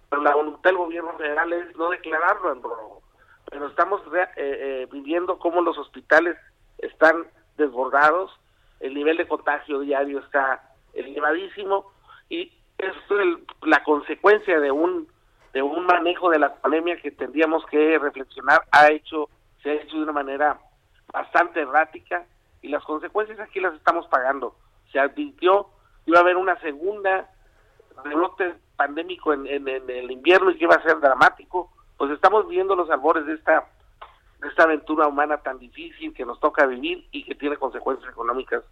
[0.10, 3.02] pero la voluntad del gobierno federal es no declararlo en rojo.
[3.50, 6.36] Pero estamos eh, eh, viviendo cómo los hospitales
[6.80, 8.32] están desbordados,
[8.80, 11.92] el nivel de contagio diario está elevadísimo
[12.30, 12.94] y es
[13.62, 15.08] la consecuencia de un
[15.54, 19.30] de un manejo de la pandemia que tendríamos que reflexionar ha hecho
[19.66, 20.60] se ha hecho de una manera
[21.12, 22.24] bastante errática
[22.62, 24.56] y las consecuencias aquí las estamos pagando.
[24.92, 25.70] Se advirtió
[26.04, 27.28] que iba a haber una segunda
[28.04, 31.72] rebrote pandémico en, en, el invierno y que iba a ser dramático.
[31.98, 33.66] Pues estamos viendo los albores de esta,
[34.40, 38.64] de esta aventura humana tan difícil que nos toca vivir y que tiene consecuencias económicas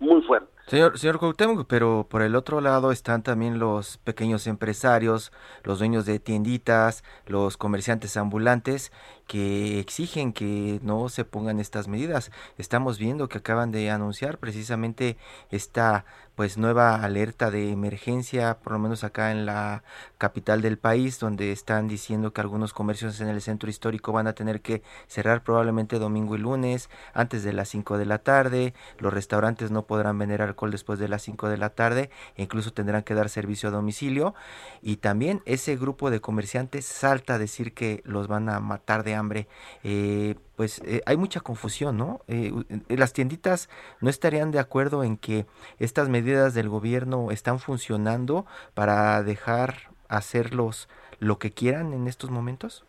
[0.00, 0.52] muy fuerte.
[0.72, 1.20] Señor, señor
[1.68, 5.30] pero por el otro lado están también los pequeños empresarios,
[5.64, 8.90] los dueños de tienditas, los comerciantes ambulantes
[9.26, 12.30] que exigen que no se pongan estas medidas.
[12.56, 15.18] Estamos viendo que acaban de anunciar precisamente
[15.50, 19.82] esta pues nueva alerta de emergencia, por lo menos acá en la
[20.16, 24.32] capital del país, donde están diciendo que algunos comercios en el centro histórico van a
[24.32, 29.12] tener que cerrar probablemente domingo y lunes antes de las 5 de la tarde, los
[29.12, 33.02] restaurantes no podrán vender alcohol después de las 5 de la tarde, e incluso tendrán
[33.02, 34.34] que dar servicio a domicilio,
[34.80, 39.14] y también ese grupo de comerciantes salta a decir que los van a matar de
[39.14, 39.48] hambre.
[39.82, 42.20] Eh, pues eh, hay mucha confusión, ¿no?
[42.28, 42.52] Eh,
[42.88, 43.68] las tienditas
[44.00, 45.46] no estarían de acuerdo en que
[45.78, 52.84] estas medidas del gobierno están funcionando para dejar hacerlos lo que quieran en estos momentos.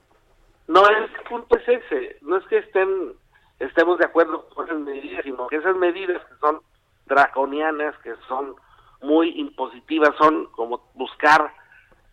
[0.67, 3.13] No, el punto es ese, no es que estén
[3.59, 6.61] estemos de acuerdo con esas medidas, sino que esas medidas que son
[7.13, 8.55] draconianas, que son
[9.01, 11.53] muy impositivas, son como buscar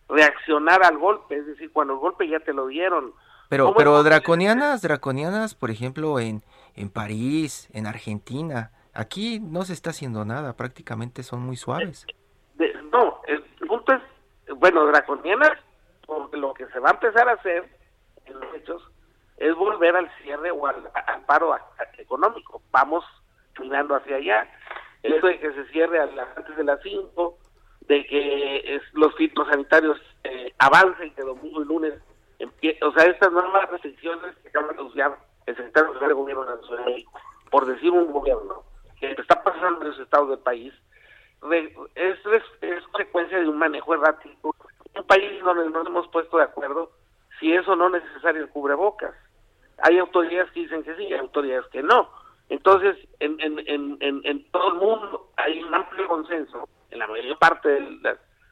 [0.09, 3.13] reaccionar al golpe, es decir, cuando el golpe ya te lo dieron,
[3.51, 6.41] pero, pero draconianas, draconianas, por ejemplo, en,
[6.73, 12.05] en París, en Argentina, aquí no se está haciendo nada, prácticamente son muy suaves.
[12.93, 14.01] no, el punto es,
[14.55, 15.51] bueno, draconianas,
[16.05, 17.69] porque lo que se va a empezar a hacer
[18.23, 18.89] en los hechos
[19.35, 20.89] es volver al cierre o al,
[21.25, 21.53] paro
[21.97, 22.61] económico.
[22.71, 23.03] Vamos
[23.51, 24.47] caminando hacia allá.
[25.03, 27.37] Eso de que se cierre a antes de las 5,
[27.81, 31.93] de que es, los filtros sanitarios eh, avancen, que domingo y lunes
[32.81, 36.61] o sea, estas nuevas restricciones que acaban de anunciar el secretario de Gobierno de la
[36.63, 36.85] Ciudad
[37.49, 38.63] por decir un gobierno
[38.99, 40.73] que está pasando en los estados del país,
[41.95, 42.17] es,
[42.61, 44.55] es, consecuencia de un manejo errático.
[44.95, 46.91] Un país donde nos hemos puesto de acuerdo
[47.39, 49.13] si eso no es necesario el cubrebocas.
[49.79, 52.09] Hay autoridades que dicen que sí, hay autoridades que no.
[52.51, 57.39] Entonces, en, en, en, en, todo el mundo hay un amplio consenso, en la mayor
[57.39, 58.01] parte, del,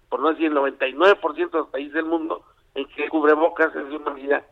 [0.08, 3.94] por no decir el 99% de los países del mundo, en que el cubrebocas es
[3.94, 4.46] una medida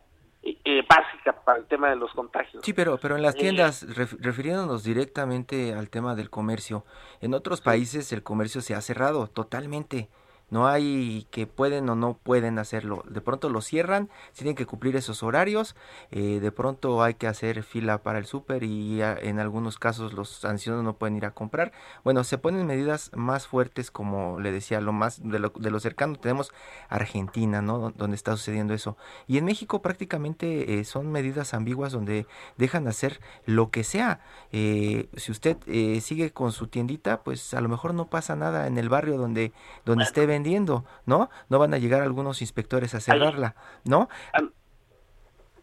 [0.44, 2.62] eh, básica para el tema de los contagios.
[2.66, 3.86] Sí, pero, pero en las eh, tiendas,
[4.20, 6.84] refiriéndonos directamente al tema del comercio,
[7.22, 10.10] en otros países el comercio se ha cerrado totalmente.
[10.50, 13.04] No hay que pueden o no pueden hacerlo.
[13.10, 15.76] De pronto lo cierran, tienen que cumplir esos horarios.
[16.12, 20.46] Eh, de pronto hay que hacer fila para el súper y en algunos casos los
[20.46, 21.72] ancianos no pueden ir a comprar.
[22.04, 25.80] Bueno, se ponen medidas más fuertes, como le decía, lo más de lo, de lo
[25.80, 26.52] cercano tenemos
[26.90, 27.92] Argentina, ¿no?
[27.92, 28.98] Donde está sucediendo eso.
[29.28, 32.26] Y en México prácticamente eh, son medidas ambiguas donde
[32.58, 34.22] dejan hacer lo que sea.
[34.52, 35.58] Eh, si usted
[36.02, 39.52] sigue con su tiendita, pues a lo mejor no pasa nada en el barrio donde
[39.86, 41.30] donde esté vendiendo, ¿no?
[41.50, 44.08] No van a llegar algunos inspectores a cerrarla, ¿no?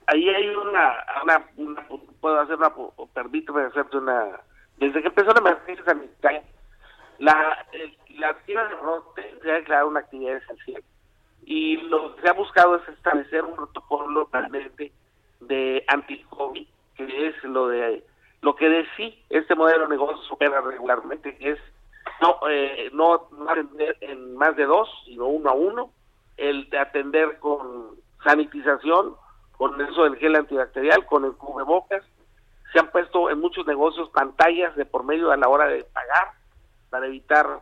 [0.07, 1.87] Ahí hay una, una,
[2.21, 2.73] puedo hacer una,
[3.15, 4.41] permíteme hacerte una,
[4.79, 6.43] desde que empezó la emergencia sanitaria,
[7.19, 7.67] la,
[8.19, 10.83] la actividad de brote se ha declarado una actividad esencial
[11.47, 14.93] y lo que se ha buscado es establecer un protocolo permanente
[15.41, 18.03] de anti-COVID, que es lo de
[18.41, 21.59] lo que de sí este modelo de negocio supera regularmente, que es
[22.21, 25.91] no, eh, no, atender en más de dos, sino uno a uno,
[26.37, 29.17] el de atender con sanitización,
[29.53, 32.03] con eso del gel antibacterial, con el cubrebocas.
[32.73, 36.33] Se han puesto en muchos negocios pantallas de por medio a la hora de pagar
[36.91, 37.61] para evitar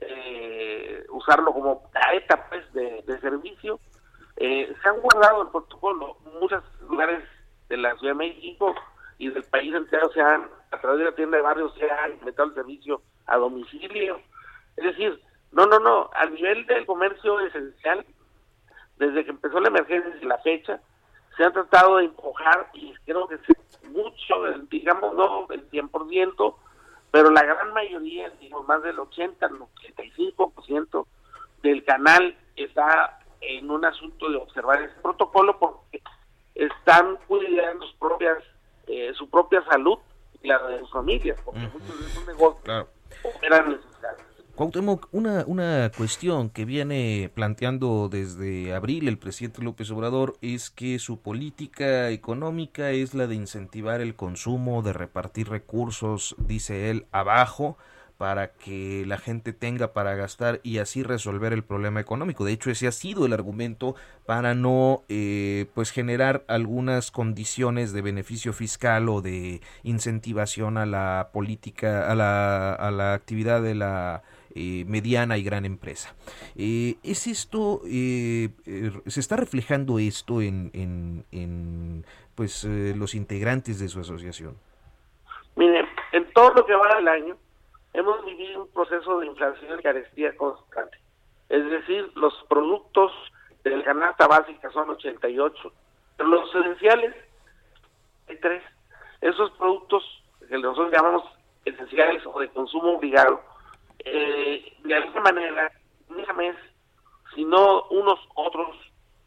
[0.00, 3.78] eh, usarlo como tarjeta pues, de, servicio.
[4.36, 6.16] Eh, se han guardado el protocolo.
[6.40, 7.22] Muchos lugares
[7.68, 8.74] de la Ciudad de México
[9.18, 12.08] y del país entero se han, a través de la tienda de barrios, se ha
[12.08, 14.20] implementado el servicio a domicilio.
[14.76, 15.20] Es decir,
[15.52, 18.04] no, no, no, a nivel del comercio esencial,
[18.98, 20.80] desde que empezó la emergencia y la fecha,
[21.36, 24.34] se ha tratado de empujar y creo que es mucho,
[24.70, 26.54] digamos, no el 100%,
[27.10, 29.58] pero la gran mayoría, digamos, más del 80, el
[29.96, 31.06] 85%
[31.62, 36.02] del canal está en un asunto de observar ese protocolo porque
[36.54, 38.38] están cuidando sus propias,
[38.86, 39.98] eh, su propia salud
[40.42, 42.86] y la de sus familias, porque muchos de esos negocios
[44.80, 51.20] Una, una cuestión que viene planteando desde abril el presidente López Obrador es que su
[51.20, 57.76] política económica es la de incentivar el consumo, de repartir recursos, dice él, abajo,
[58.20, 62.44] para que la gente tenga para gastar y así resolver el problema económico.
[62.44, 63.94] De hecho, ese ha sido el argumento
[64.26, 71.30] para no eh, pues generar algunas condiciones de beneficio fiscal o de incentivación a la
[71.32, 74.22] política, a la, a la actividad de la
[74.54, 76.14] eh, mediana y gran empresa.
[76.56, 84.00] Eh, ¿Es esto, se está reflejando esto en, en, en pues los integrantes de su
[84.00, 84.56] asociación?
[85.56, 87.36] Mire, en todo lo que va del año,
[87.92, 90.98] hemos vivido un proceso de inflación y carestía constante.
[91.48, 93.12] Es decir, los productos
[93.64, 95.72] de la canasta básica son 88,
[96.16, 97.14] pero los esenciales
[98.28, 98.62] hay tres.
[99.20, 100.04] Esos productos
[100.48, 101.24] que nosotros llamamos
[101.64, 103.42] esenciales o de consumo obligado,
[104.04, 105.72] eh, de alguna manera,
[106.36, 106.56] mes,
[107.34, 108.76] si no unos otros,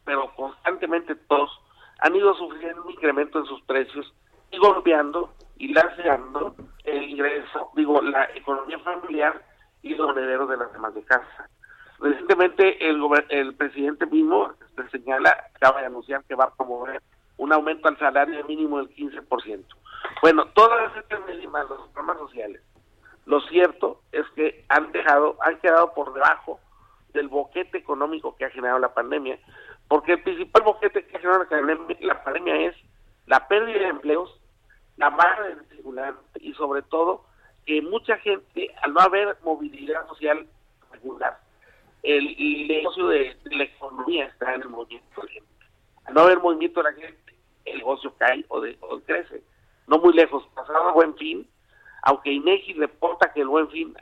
[0.05, 1.49] pero constantemente todos,
[1.99, 4.13] han ido sufriendo un incremento en sus precios
[4.51, 9.41] y golpeando y lacerando el ingreso, digo, la economía familiar
[9.81, 11.49] y los herederos de las demás de casa.
[11.99, 14.53] Recientemente el, el presidente mismo
[14.91, 17.01] señala, acaba de anunciar que va a promover
[17.37, 19.65] un aumento al salario mínimo del 15%.
[20.21, 22.61] Bueno, todas estas medidas, los programas sociales,
[23.25, 26.59] lo cierto es que han dejado, han quedado por debajo
[27.13, 29.39] del boquete económico que ha generado la pandemia,
[29.87, 31.45] porque el principal boquete que ha generado
[31.99, 32.75] la pandemia es
[33.27, 34.39] la pérdida de empleos
[34.97, 37.25] la barra del tribunal y sobre todo
[37.65, 40.47] que mucha gente, al no haber movilidad social
[40.91, 41.39] regular,
[42.03, 45.65] el, negocio de, la economía está en el movimiento de la gente.
[46.05, 49.41] Al no haber movimiento de la gente, el negocio cae o, de, o crece.
[49.87, 51.47] No muy lejos, pasado buen fin,
[52.03, 53.95] aunque INEGI reporta que el buen fin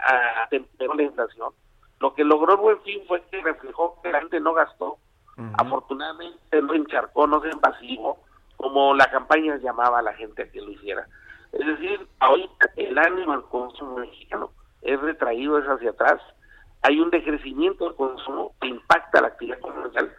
[0.43, 1.53] atemperó la inflación,
[1.99, 4.97] lo que logró el buen fin fue que reflejó que la gente no gastó,
[5.57, 8.19] afortunadamente no encharcó, no se envasivó,
[8.57, 11.07] como la campaña llamaba a la gente a que lo hiciera.
[11.51, 16.21] Es decir, ahorita el ánimo al consumo mexicano es retraído, es hacia atrás.
[16.81, 20.11] Hay un decrecimiento del consumo que impacta la actividad comercial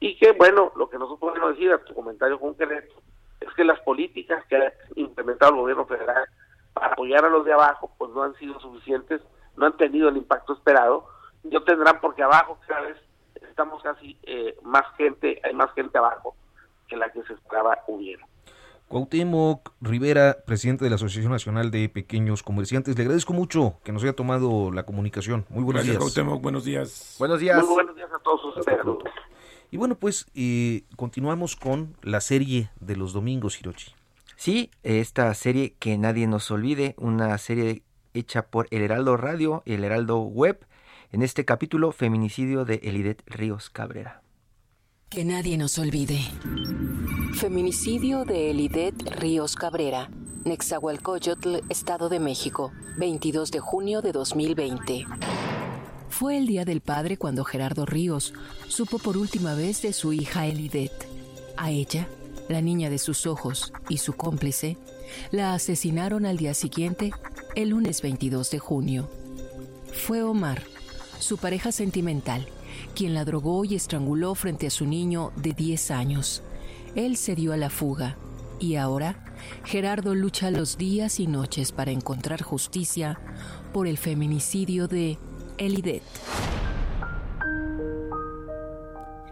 [0.00, 2.94] y que, bueno, lo que nosotros podemos decir a tu comentario concreto
[3.40, 6.26] es que las políticas que ha implementado el gobierno federal
[6.76, 9.22] para apoyar a los de abajo, pues no han sido suficientes,
[9.56, 11.06] no han tenido el impacto esperado,
[11.42, 12.98] no tendrán porque abajo cada vez
[13.48, 16.36] estamos casi eh, más gente, hay más gente abajo
[16.86, 18.26] que la que se esperaba hubiera.
[18.88, 24.02] Cuauhtémoc Rivera, presidente de la Asociación Nacional de Pequeños Comerciantes, le agradezco mucho que nos
[24.02, 25.46] haya tomado la comunicación.
[25.48, 26.14] Muy buenos Gracias, días.
[26.14, 27.16] Cuauhtémoc, buenos días.
[27.18, 27.64] Buenos días.
[27.64, 28.80] Muy buenos días a todos ustedes.
[29.70, 33.94] Y bueno, pues eh, continuamos con la serie de los domingos, Hirochi.
[34.36, 37.82] Sí, esta serie que nadie nos olvide, una serie
[38.12, 40.66] hecha por El Heraldo Radio y El Heraldo Web.
[41.10, 44.22] En este capítulo, feminicidio de Elidet Ríos Cabrera.
[45.08, 46.20] Que nadie nos olvide.
[47.34, 50.10] Feminicidio de Elidet Ríos Cabrera,
[50.44, 55.06] Nexahualcoyotl, Estado de México, 22 de junio de 2020.
[56.08, 58.34] Fue el Día del Padre cuando Gerardo Ríos
[58.68, 60.92] supo por última vez de su hija Elidet.
[61.56, 62.08] A ella,
[62.48, 64.76] la niña de sus ojos y su cómplice,
[65.30, 67.12] la asesinaron al día siguiente,
[67.54, 69.10] el lunes 22 de junio.
[69.92, 70.62] Fue Omar,
[71.18, 72.46] su pareja sentimental,
[72.94, 76.42] quien la drogó y estranguló frente a su niño de 10 años.
[76.94, 78.16] Él se dio a la fuga
[78.58, 79.22] y ahora
[79.64, 83.18] Gerardo lucha los días y noches para encontrar justicia
[83.72, 85.18] por el feminicidio de
[85.58, 86.02] Elidet.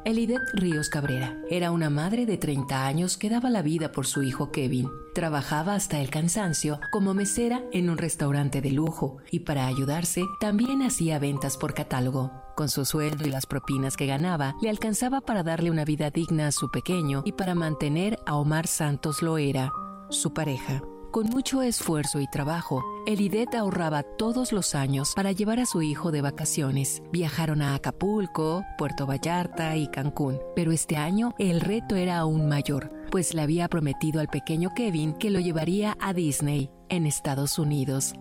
[0.05, 4.23] Elidet Ríos Cabrera era una madre de 30 años que daba la vida por su
[4.23, 4.91] hijo Kevin.
[5.15, 10.83] Trabajaba hasta el cansancio como mesera en un restaurante de lujo y para ayudarse también
[10.83, 12.33] hacía ventas por catálogo.
[12.55, 16.49] Con su sueldo y las propinas que ganaba, le alcanzaba para darle una vida digna
[16.49, 19.73] a su pequeño y para mantener a Omar Santos Loera,
[20.11, 20.83] su pareja.
[21.15, 26.11] Con mucho esfuerzo y trabajo, Elidet ahorraba todos los años para llevar a su hijo
[26.11, 27.05] de vacaciones.
[27.13, 32.91] Viajaron a Acapulco, Puerto Vallarta y Cancún, pero este año el reto era aún mayor,
[33.13, 38.15] pues le había prometido al pequeño Kevin que lo llevaría a Disney, en Estados Unidos.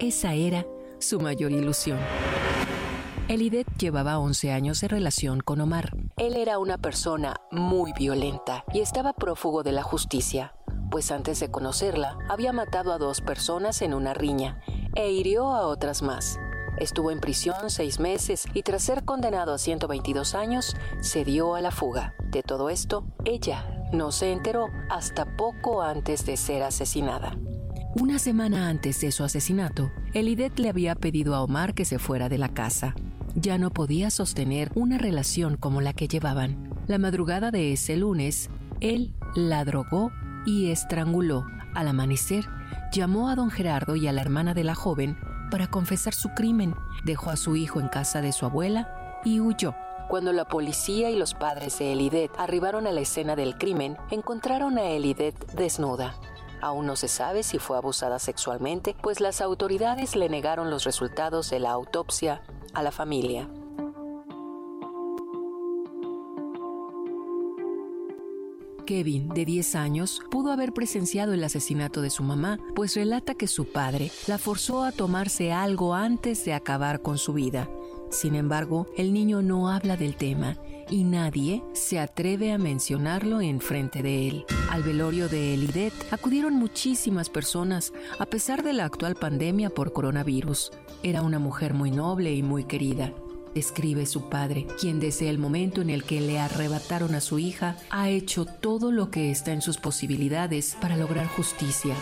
[0.00, 0.66] Esa era
[0.98, 2.00] su mayor ilusión.
[3.30, 5.96] Elidet llevaba 11 años de relación con Omar.
[6.16, 10.52] Él era una persona muy violenta y estaba prófugo de la justicia,
[10.90, 14.60] pues antes de conocerla había matado a dos personas en una riña
[14.94, 16.38] e hirió a otras más.
[16.78, 21.60] Estuvo en prisión seis meses y tras ser condenado a 122 años, se dio a
[21.60, 22.14] la fuga.
[22.30, 27.36] De todo esto, ella no se enteró hasta poco antes de ser asesinada.
[27.96, 32.28] Una semana antes de su asesinato, Elidet le había pedido a Omar que se fuera
[32.28, 32.94] de la casa.
[33.34, 36.70] Ya no podía sostener una relación como la que llevaban.
[36.86, 38.48] La madrugada de ese lunes,
[38.80, 40.12] él la drogó
[40.44, 41.46] y estranguló.
[41.74, 42.48] Al amanecer,
[42.92, 45.18] llamó a don Gerardo y a la hermana de la joven
[45.50, 46.74] para confesar su crimen.
[47.04, 49.74] Dejó a su hijo en casa de su abuela y huyó.
[50.08, 54.78] Cuando la policía y los padres de Elidet arribaron a la escena del crimen, encontraron
[54.78, 56.16] a Elidet desnuda.
[56.60, 61.48] Aún no se sabe si fue abusada sexualmente, pues las autoridades le negaron los resultados
[61.48, 62.42] de la autopsia
[62.74, 63.48] a la familia.
[68.90, 73.46] Kevin, de 10 años, pudo haber presenciado el asesinato de su mamá, pues relata que
[73.46, 77.70] su padre la forzó a tomarse algo antes de acabar con su vida.
[78.10, 80.58] Sin embargo, el niño no habla del tema
[80.90, 84.44] y nadie se atreve a mencionarlo en frente de él.
[84.70, 90.72] Al velorio de Elidet acudieron muchísimas personas, a pesar de la actual pandemia por coronavirus.
[91.04, 93.12] Era una mujer muy noble y muy querida.
[93.54, 97.76] Describe su padre, quien desde el momento en el que le arrebataron a su hija,
[97.90, 101.96] ha hecho todo lo que está en sus posibilidades para lograr justicia,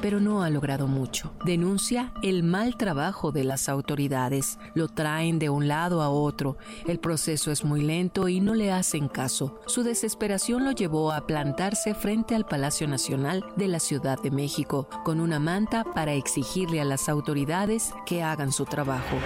[0.00, 1.32] pero no ha logrado mucho.
[1.44, 7.00] Denuncia el mal trabajo de las autoridades, lo traen de un lado a otro, el
[7.00, 9.60] proceso es muy lento y no le hacen caso.
[9.66, 14.88] Su desesperación lo llevó a plantarse frente al Palacio Nacional de la Ciudad de México,
[15.04, 19.16] con una manta para exigirle a las autoridades que hagan su trabajo.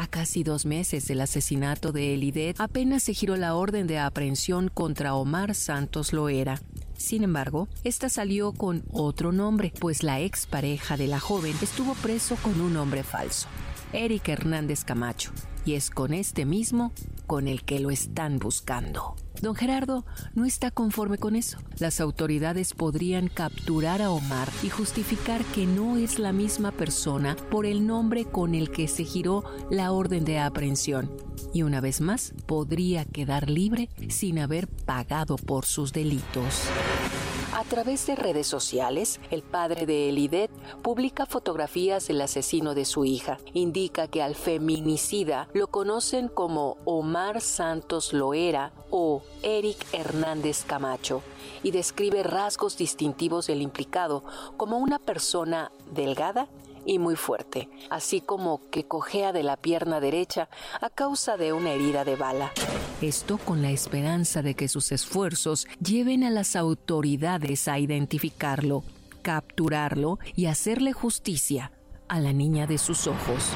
[0.00, 4.70] A casi dos meses del asesinato de Elidet, apenas se giró la orden de aprehensión
[4.72, 6.58] contra Omar Santos Loera.
[6.96, 12.36] Sin embargo, esta salió con otro nombre, pues la expareja de la joven estuvo preso
[12.36, 13.46] con un nombre falso,
[13.92, 15.32] Eric Hernández Camacho,
[15.66, 16.94] y es con este mismo
[17.26, 19.16] con el que lo están buscando.
[19.40, 21.58] Don Gerardo no está conforme con eso.
[21.78, 27.64] Las autoridades podrían capturar a Omar y justificar que no es la misma persona por
[27.64, 31.10] el nombre con el que se giró la orden de aprehensión.
[31.54, 36.64] Y una vez más, podría quedar libre sin haber pagado por sus delitos.
[37.54, 40.50] A través de redes sociales, el padre de Elidet
[40.82, 43.38] publica fotografías del asesino de su hija.
[43.54, 51.22] Indica que al feminicida lo conocen como Omar Santos Loera o Eric Hernández Camacho
[51.62, 54.24] y describe rasgos distintivos del implicado
[54.56, 56.48] como una persona delgada
[56.84, 60.48] y muy fuerte, así como que cojea de la pierna derecha
[60.80, 62.52] a causa de una herida de bala.
[63.00, 68.82] Esto con la esperanza de que sus esfuerzos lleven a las autoridades a identificarlo,
[69.22, 71.72] capturarlo y hacerle justicia
[72.08, 73.50] a la niña de sus ojos.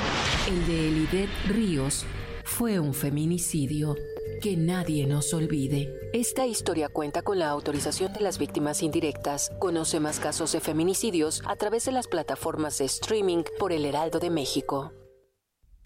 [0.49, 2.05] El de Elidet Ríos
[2.45, 3.97] fue un feminicidio.
[4.45, 5.90] Que nadie nos olvide.
[6.12, 9.51] Esta historia cuenta con la autorización de las víctimas indirectas.
[9.59, 14.20] Conoce más casos de feminicidios a través de las plataformas de streaming por El Heraldo
[14.20, 14.92] de México.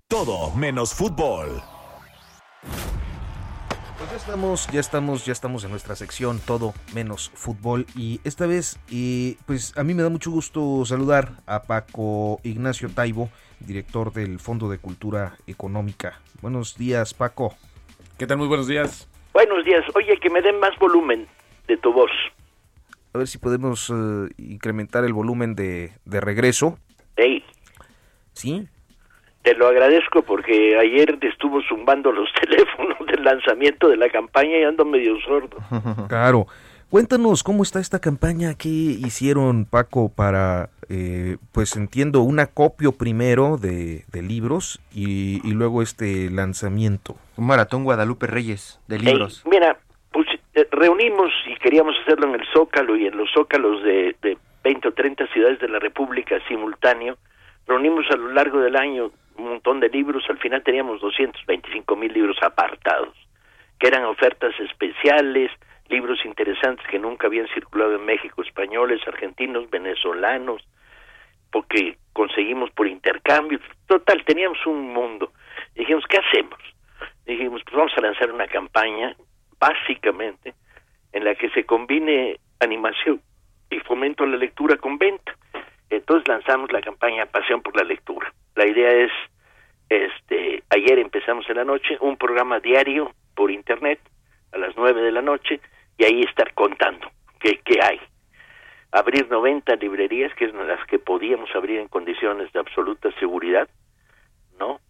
[0.09, 1.63] Todo menos fútbol.
[3.97, 8.47] Pues ya estamos, ya estamos, ya estamos en nuestra sección todo menos fútbol y esta
[8.47, 8.81] vez,
[9.47, 13.31] pues a mí me da mucho gusto saludar a Paco Ignacio Taibo,
[13.61, 16.21] director del Fondo de Cultura Económica.
[16.43, 17.55] Buenos días, Paco.
[18.19, 18.39] ¿Qué tal?
[18.39, 19.09] Muy buenos días.
[19.33, 19.85] Buenos días.
[19.95, 21.29] Oye, que me den más volumen
[21.69, 22.11] de tu voz.
[23.15, 26.79] A ver si podemos eh, incrementar el volumen de, de regreso.
[27.17, 27.45] Hey.
[28.33, 28.67] ¿Sí?
[29.43, 34.65] Te lo agradezco porque ayer estuvo zumbando los teléfonos del lanzamiento de la campaña y
[34.65, 35.59] ando medio sordo.
[36.09, 36.49] Claro.
[36.91, 43.59] Cuéntanos cómo está esta campaña, qué hicieron Paco para, eh, pues entiendo, un acopio primero
[43.59, 47.15] de, de libros y, y, luego este lanzamiento.
[47.37, 49.43] Un maratón Guadalupe Reyes de libros.
[49.45, 49.79] Hey, mira,
[50.11, 54.39] pues eh, reunimos y queríamos hacerlo en el Zócalo y en los Zócalos de, de
[54.65, 57.19] 20 o 30 ciudades de la República simultáneo.
[57.67, 62.15] Reunimos a lo largo del año un montón de libros, al final teníamos 225 mil
[62.15, 63.15] libros apartados,
[63.79, 65.51] que eran ofertas especiales,
[65.89, 70.63] libros interesantes que nunca habían circulado en México, españoles, argentinos, venezolanos,
[71.51, 75.33] porque conseguimos por intercambio, total, teníamos un mundo.
[75.75, 76.59] Dijimos, ¿qué hacemos?
[77.25, 79.17] Dijimos, pues vamos a lanzar una campaña,
[79.59, 80.55] básicamente,
[81.13, 83.21] en la que se combine animación
[83.71, 85.35] y fomento a la lectura con venta.
[85.91, 88.33] Entonces lanzamos la campaña Pasión por la Lectura.
[88.55, 89.13] La idea es,
[89.89, 94.01] este, ayer empezamos en la noche, un programa diario por internet
[94.53, 95.61] a las nueve de la noche,
[95.99, 98.01] y ahí estar contando qué, qué hay.
[98.93, 103.69] Abrir 90 librerías, que es las que podíamos abrir en condiciones de absoluta seguridad,
[104.59, 104.81] ¿no?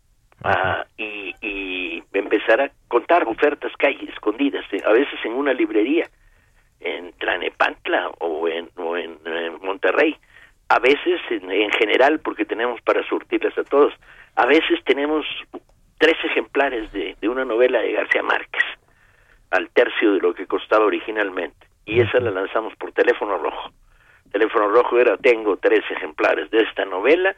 [0.45, 1.35] Ah, y,
[2.13, 6.09] empezar a contar ofertas que hay escondidas, eh, a veces en una librería,
[6.81, 10.17] en Tlanepantla o en, o en, en Monterrey,
[10.69, 13.95] a veces en, en general, porque tenemos para surtirlas a todos,
[14.37, 15.25] a veces tenemos
[15.99, 18.65] tres ejemplares de, de una novela de García Márquez
[19.51, 23.71] al tercio de lo que costaba originalmente y esa la lanzamos por teléfono rojo.
[24.31, 27.35] Teléfono rojo era tengo tres ejemplares de esta novela,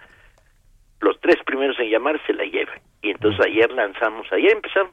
[1.01, 2.81] los tres primeros en llamar se la llevan.
[3.01, 4.93] Y entonces ayer lanzamos, ayer empezamos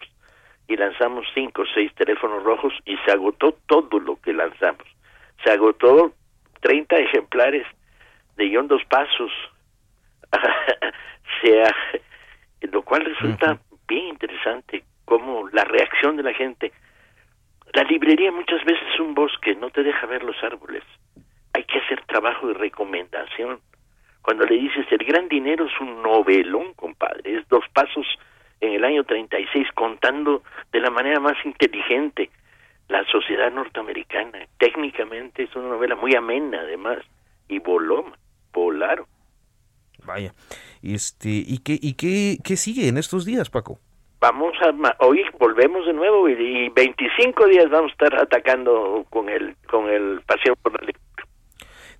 [0.67, 4.85] y lanzamos cinco o seis teléfonos rojos y se agotó todo lo que lanzamos.
[5.43, 6.13] Se agotó
[6.61, 7.65] 30 ejemplares
[8.35, 9.31] de dos pasos,
[11.41, 11.75] sea,
[12.61, 13.79] lo cual resulta uh -huh.
[13.87, 16.71] bien interesante como la reacción de la gente
[17.77, 20.81] la librería muchas veces es un bosque, no te deja ver los árboles.
[21.53, 23.59] Hay que hacer trabajo de recomendación.
[24.23, 28.07] Cuando le dices el gran dinero es un novelón, compadre, es dos pasos
[28.61, 32.31] en el año 36 contando de la manera más inteligente
[32.89, 34.39] la sociedad norteamericana.
[34.57, 36.97] Técnicamente es una novela muy amena además
[37.47, 38.11] y voló,
[38.51, 39.05] volaron.
[40.03, 40.33] Vaya.
[40.81, 43.77] Este, ¿y qué y qué qué sigue en estos días, Paco?
[44.19, 49.29] Vamos a hoy volvemos de nuevo y, y 25 días vamos a estar atacando con
[49.29, 51.27] el con el paseo por la lectura.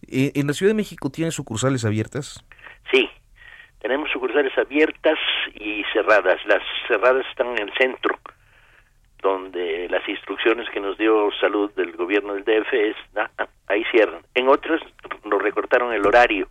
[0.10, 2.44] ¿En la Ciudad de México tienen sucursales abiertas?
[2.92, 3.10] Sí,
[3.80, 5.18] tenemos sucursales abiertas
[5.54, 6.40] y cerradas.
[6.46, 8.18] Las cerradas están en el centro,
[9.22, 13.30] donde las instrucciones que nos dio salud del gobierno del DF es ah,
[13.68, 14.22] ahí cierran.
[14.34, 14.82] En otras
[15.26, 16.48] nos recortaron el horario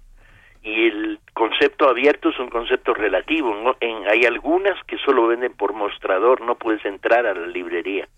[0.63, 3.55] y el concepto abierto es un concepto relativo.
[3.55, 3.77] ¿no?
[3.81, 8.09] En, hay algunas que solo venden por mostrador, no puedes entrar a la librería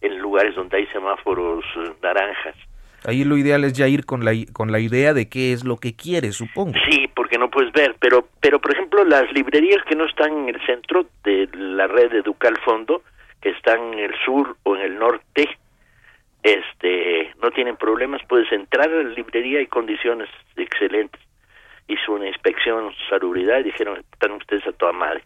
[0.00, 2.54] en lugares donde hay semáforos uh, naranjas.
[3.04, 5.76] Ahí lo ideal es ya ir con la con la idea de qué es lo
[5.76, 6.72] que quieres, supongo.
[6.90, 10.48] Sí, porque no puedes ver, pero pero por ejemplo las librerías que no están en
[10.48, 13.02] el centro de la red de Ducal Fondo,
[13.40, 15.48] que están en el sur o en el norte,
[16.42, 21.27] este no tienen problemas, puedes entrar a la librería y condiciones excelentes
[21.88, 25.22] hizo una inspección salubridad y dijeron, están ustedes a toda madre.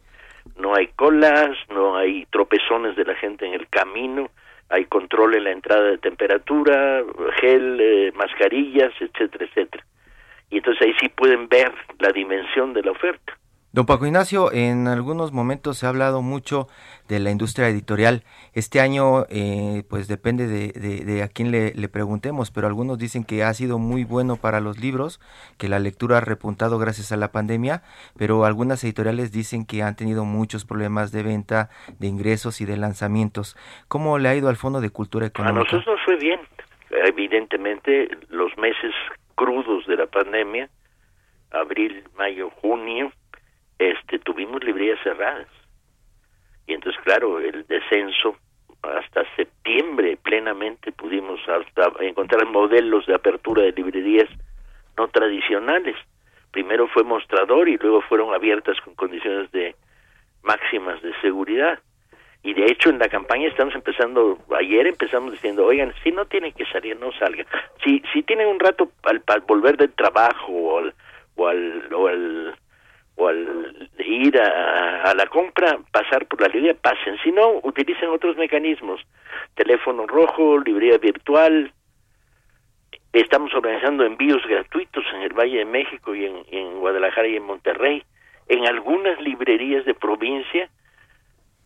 [0.57, 4.31] No hay colas, no hay tropezones de la gente en el camino,
[4.69, 7.03] hay control en la entrada de temperatura,
[7.41, 9.85] gel, eh, mascarillas, etcétera, etcétera.
[10.51, 13.37] Y entonces ahí sí pueden ver la dimensión de la oferta.
[13.73, 16.68] Don Paco Ignacio, en algunos momentos se ha hablado mucho
[17.09, 18.23] de la industria editorial.
[18.53, 23.55] Este año, eh, pues depende de, a quién le, preguntemos, pero algunos dicen que ha
[23.55, 25.20] sido muy bueno para los libros,
[25.57, 27.83] que la lectura ha repuntado gracias a la pandemia,
[28.18, 32.77] pero algunas editoriales dicen que han tenido muchos problemas de venta, de ingresos y de
[32.77, 33.57] lanzamientos.
[33.89, 35.61] ¿Cómo le ha ido al Fondo de Cultura Económica?
[35.61, 36.41] A nosotros nos fue bien.
[36.91, 38.93] Evidentemente, los meses
[39.35, 40.68] crudos de la pandemia,
[41.51, 43.11] abril, mayo, junio,
[43.91, 45.49] este, tuvimos librerías cerradas.
[46.66, 48.37] Y entonces, claro, el descenso
[48.83, 54.28] hasta septiembre plenamente pudimos hasta encontrar modelos de apertura de librerías
[54.97, 55.97] no tradicionales.
[56.51, 59.74] Primero fue mostrador y luego fueron abiertas con condiciones de
[60.43, 61.78] máximas de seguridad.
[62.43, 66.53] Y de hecho en la campaña estamos empezando, ayer empezamos diciendo, oigan, si no tienen
[66.53, 67.47] que salir, no salgan.
[67.85, 70.95] Si, si tienen un rato al, volver del trabajo o al,
[71.37, 72.55] o al, o al
[73.17, 77.19] o al ir a, la compra, pasar por la librería, pasen.
[77.23, 79.01] Si no, utilicen otros mecanismos.
[79.55, 81.73] Teléfono rojo, librería virtual.
[83.13, 88.03] Estamos organizando envíos gratuitos en el Valle de México y en, Guadalajara y en Monterrey.
[88.49, 90.69] En algunas librerías de provincia,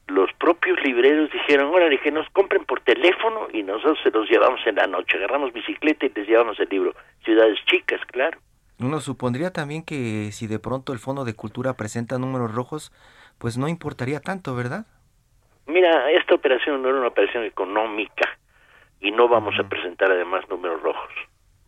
[0.09, 4.61] los propios libreros dijeron, órale, que nos compren por teléfono y nosotros se los llevamos
[4.67, 5.17] en la noche.
[5.17, 6.95] Agarramos bicicleta y les llevamos el libro.
[7.25, 8.39] Ciudades chicas, claro.
[8.79, 12.93] Uno supondría también que si de pronto el Fondo de Cultura presenta números rojos,
[13.39, 14.87] pues no importaría tanto, ¿verdad?
[15.66, 18.39] Mira, esta operación no era una operación económica
[19.01, 21.12] y no vamos a presentar además números rojos.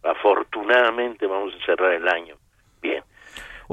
[0.02, 2.36] Afortunadamente vamos a cerrar el año
[2.80, 3.02] bien.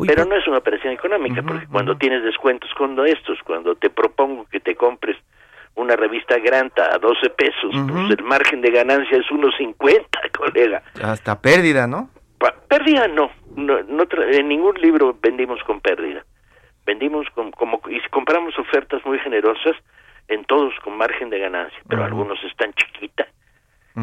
[0.08, 4.46] Pero no es una operación económica, porque cuando tienes descuentos con estos, cuando te propongo
[4.46, 5.16] que te compres
[5.76, 10.84] una revista Granta a 12 pesos, pues el margen de ganancia es 1.50, colega.
[11.02, 12.10] Hasta pérdida, ¿no?
[12.52, 16.26] Pérdida no, no, en ningún libro vendimos con pérdida.
[16.86, 19.76] Vendimos con, como y compramos ofertas muy generosas
[20.28, 23.28] en todos con margen de ganancia, pero algunos están chiquitas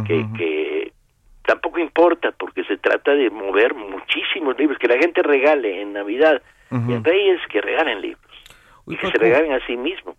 [0.06, 0.92] que, que
[1.44, 6.40] tampoco importa porque se trata de mover muchísimos libros que la gente regale en Navidad
[6.70, 8.32] y en Reyes que regalen libros
[8.86, 10.16] y que se regalen a sí mismos.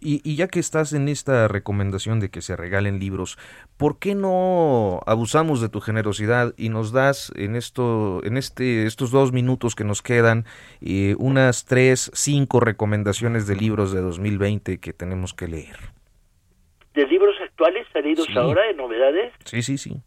[0.00, 3.36] Y, ya que estás en esta recomendación de que se regalen libros,
[3.76, 9.10] ¿por qué no abusamos de tu generosidad y nos das en esto, en este, estos
[9.10, 10.44] dos minutos que nos quedan,
[10.80, 15.76] eh, unas tres, cinco recomendaciones de libros de 2020 que tenemos que leer?
[16.94, 19.32] ¿De libros actuales salidos ahora, de novedades?
[19.44, 20.00] Sí, sí, sí.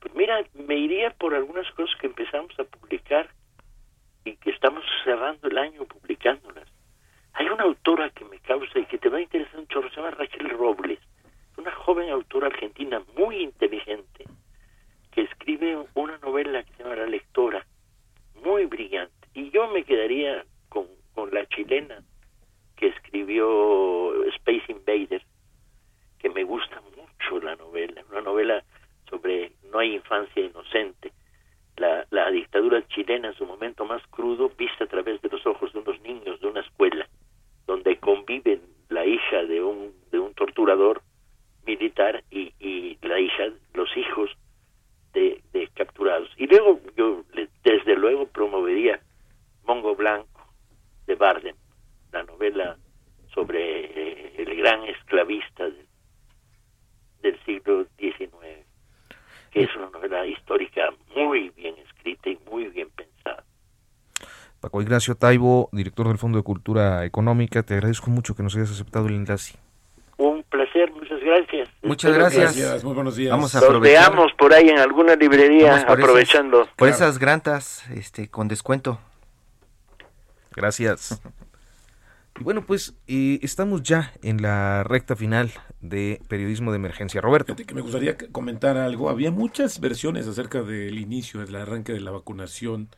[0.00, 3.30] Pues mira, me iría por algunas cosas que empezamos a publicar
[4.26, 6.73] y que estamos cerrando el año publicándolas
[7.34, 9.96] hay una autora que me causa y que te va a interesar un chorro, se
[9.96, 11.00] llama Raquel Robles,
[11.56, 14.24] una joven autora argentina muy inteligente,
[15.10, 17.66] que escribe una novela que se llama La Lectora,
[18.44, 19.28] muy brillante.
[19.34, 22.02] Y yo me quedaría con, con la chilena
[22.76, 25.22] que escribió Space Invader,
[26.18, 28.64] que me gusta mucho la novela, una novela
[29.08, 31.12] sobre no hay infancia inocente.
[31.76, 35.72] La, la dictadura chilena en su momento más crudo, vista a través de los ojos
[35.72, 36.60] de unos niños de una
[38.34, 41.02] conviven la hija de un, de un torturador
[41.66, 44.30] militar y, y la hija, los hijos
[45.12, 46.28] de, de capturados.
[46.36, 47.24] Y luego yo
[47.62, 49.00] desde luego promovería
[49.64, 50.46] Mongo Blanco
[51.06, 51.56] de Barden,
[52.12, 52.76] la novela
[53.32, 55.68] sobre eh, el gran esclavista
[57.22, 58.28] del siglo XIX,
[59.50, 63.44] que es una novela histórica muy bien escrita y muy bien pensada.
[64.60, 68.70] Paco Ignacio Taibo, director del Fondo de Cultura Económica, te agradezco mucho que nos hayas
[68.70, 69.56] aceptado el enlace.
[70.18, 71.68] Un placer, muchas gracias.
[71.82, 72.84] Muchas gracias.
[72.84, 73.32] Muy buenos días.
[73.32, 76.68] Vamos a veamos por ahí en alguna librería aprovechando.
[76.76, 79.00] por esas grantas este, con descuento.
[80.54, 81.20] Gracias.
[82.36, 87.20] Y bueno, pues eh, estamos ya en la recta final de Periodismo de Emergencia.
[87.20, 87.54] Roberto.
[87.54, 89.08] que me gustaría comentar algo.
[89.08, 92.88] Había muchas versiones acerca del inicio, del arranque de la vacunación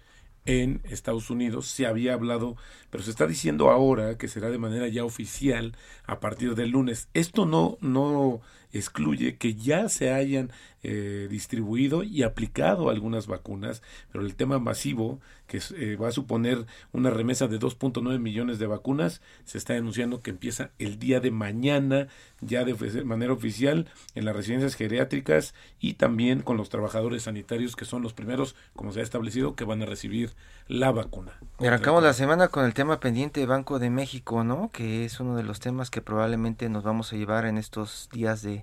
[0.46, 1.66] en Estados Unidos.
[1.66, 2.56] Se había hablado,
[2.90, 5.76] pero se está diciendo ahora que será de manera ya oficial
[6.06, 7.08] a partir del lunes.
[7.14, 8.40] Esto no, no
[8.72, 10.50] excluye que ya se hayan
[10.88, 16.64] eh, distribuido y aplicado algunas vacunas, pero el tema masivo, que eh, va a suponer
[16.92, 21.32] una remesa de 2.9 millones de vacunas, se está denunciando que empieza el día de
[21.32, 22.06] mañana,
[22.40, 27.84] ya de manera oficial, en las residencias geriátricas y también con los trabajadores sanitarios, que
[27.84, 30.34] son los primeros, como se ha establecido, que van a recibir
[30.68, 31.32] la vacuna.
[31.58, 34.70] Arrancamos la semana con el tema pendiente de Banco de México, ¿no?
[34.72, 38.42] Que es uno de los temas que probablemente nos vamos a llevar en estos días
[38.42, 38.55] de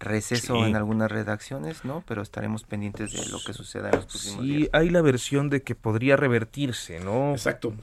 [0.00, 2.02] receso en algunas redacciones, ¿no?
[2.08, 5.62] Pero estaremos pendientes de lo que suceda en los próximos sí, hay la versión de
[5.62, 7.32] que podría revertirse, ¿no?
[7.32, 7.74] Exacto.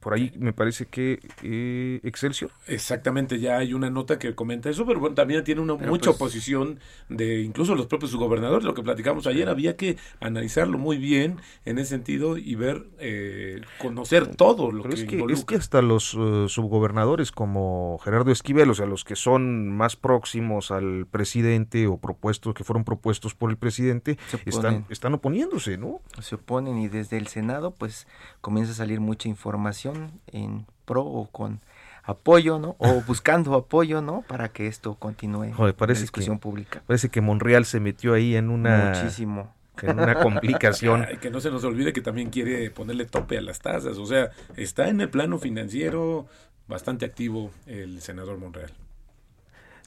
[0.00, 2.50] por ahí me parece que eh, Excelsior.
[2.66, 6.16] Exactamente, ya hay una nota que comenta eso, pero bueno, también tiene una mucha pues
[6.16, 11.38] oposición de incluso los propios gobernadores, lo que platicamos ayer, había que analizarlo muy bien
[11.64, 15.54] en ese sentido y ver, eh, conocer todo lo pero que es que, es que
[15.54, 21.01] hasta los uh, subgobernadores como Gerardo Esquivel, o sea, los que son más próximos al
[21.06, 26.00] presidente, o propuestos que fueron propuestos por el presidente están, están oponiéndose, ¿no?
[26.20, 28.06] Se oponen y desde el Senado pues
[28.40, 31.60] comienza a salir mucha información en pro o con
[32.04, 32.76] apoyo, ¿no?
[32.78, 34.22] O buscando apoyo, ¿no?
[34.22, 36.82] Para que esto continúe parece en discusión pública.
[36.86, 38.92] Parece que Monreal se metió ahí en una...
[38.94, 41.06] Muchísimo en una complicación.
[41.20, 43.98] que no se nos olvide que también quiere ponerle tope a las tasas.
[43.98, 46.26] O sea, está en el plano financiero
[46.68, 48.72] bastante activo el senador Monreal.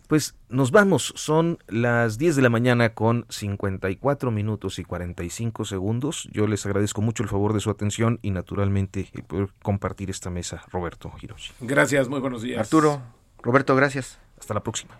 [0.08, 6.30] Pues nos vamos, son las 10 de la mañana con 54 minutos y 45 segundos.
[6.32, 10.30] Yo les agradezco mucho el favor de su atención y naturalmente el poder compartir esta
[10.30, 11.54] mesa, Roberto Hiroshi.
[11.62, 12.60] Gracias, muy buenos días.
[12.60, 13.02] Arturo,
[13.42, 14.20] Roberto, gracias.
[14.38, 14.96] Hasta la próxima.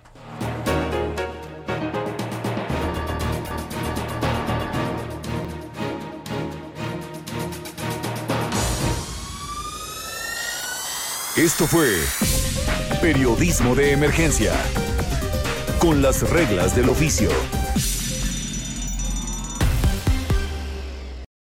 [11.38, 11.90] Esto fue
[13.02, 14.54] Periodismo de Emergencia
[15.80, 17.30] con las reglas del oficio.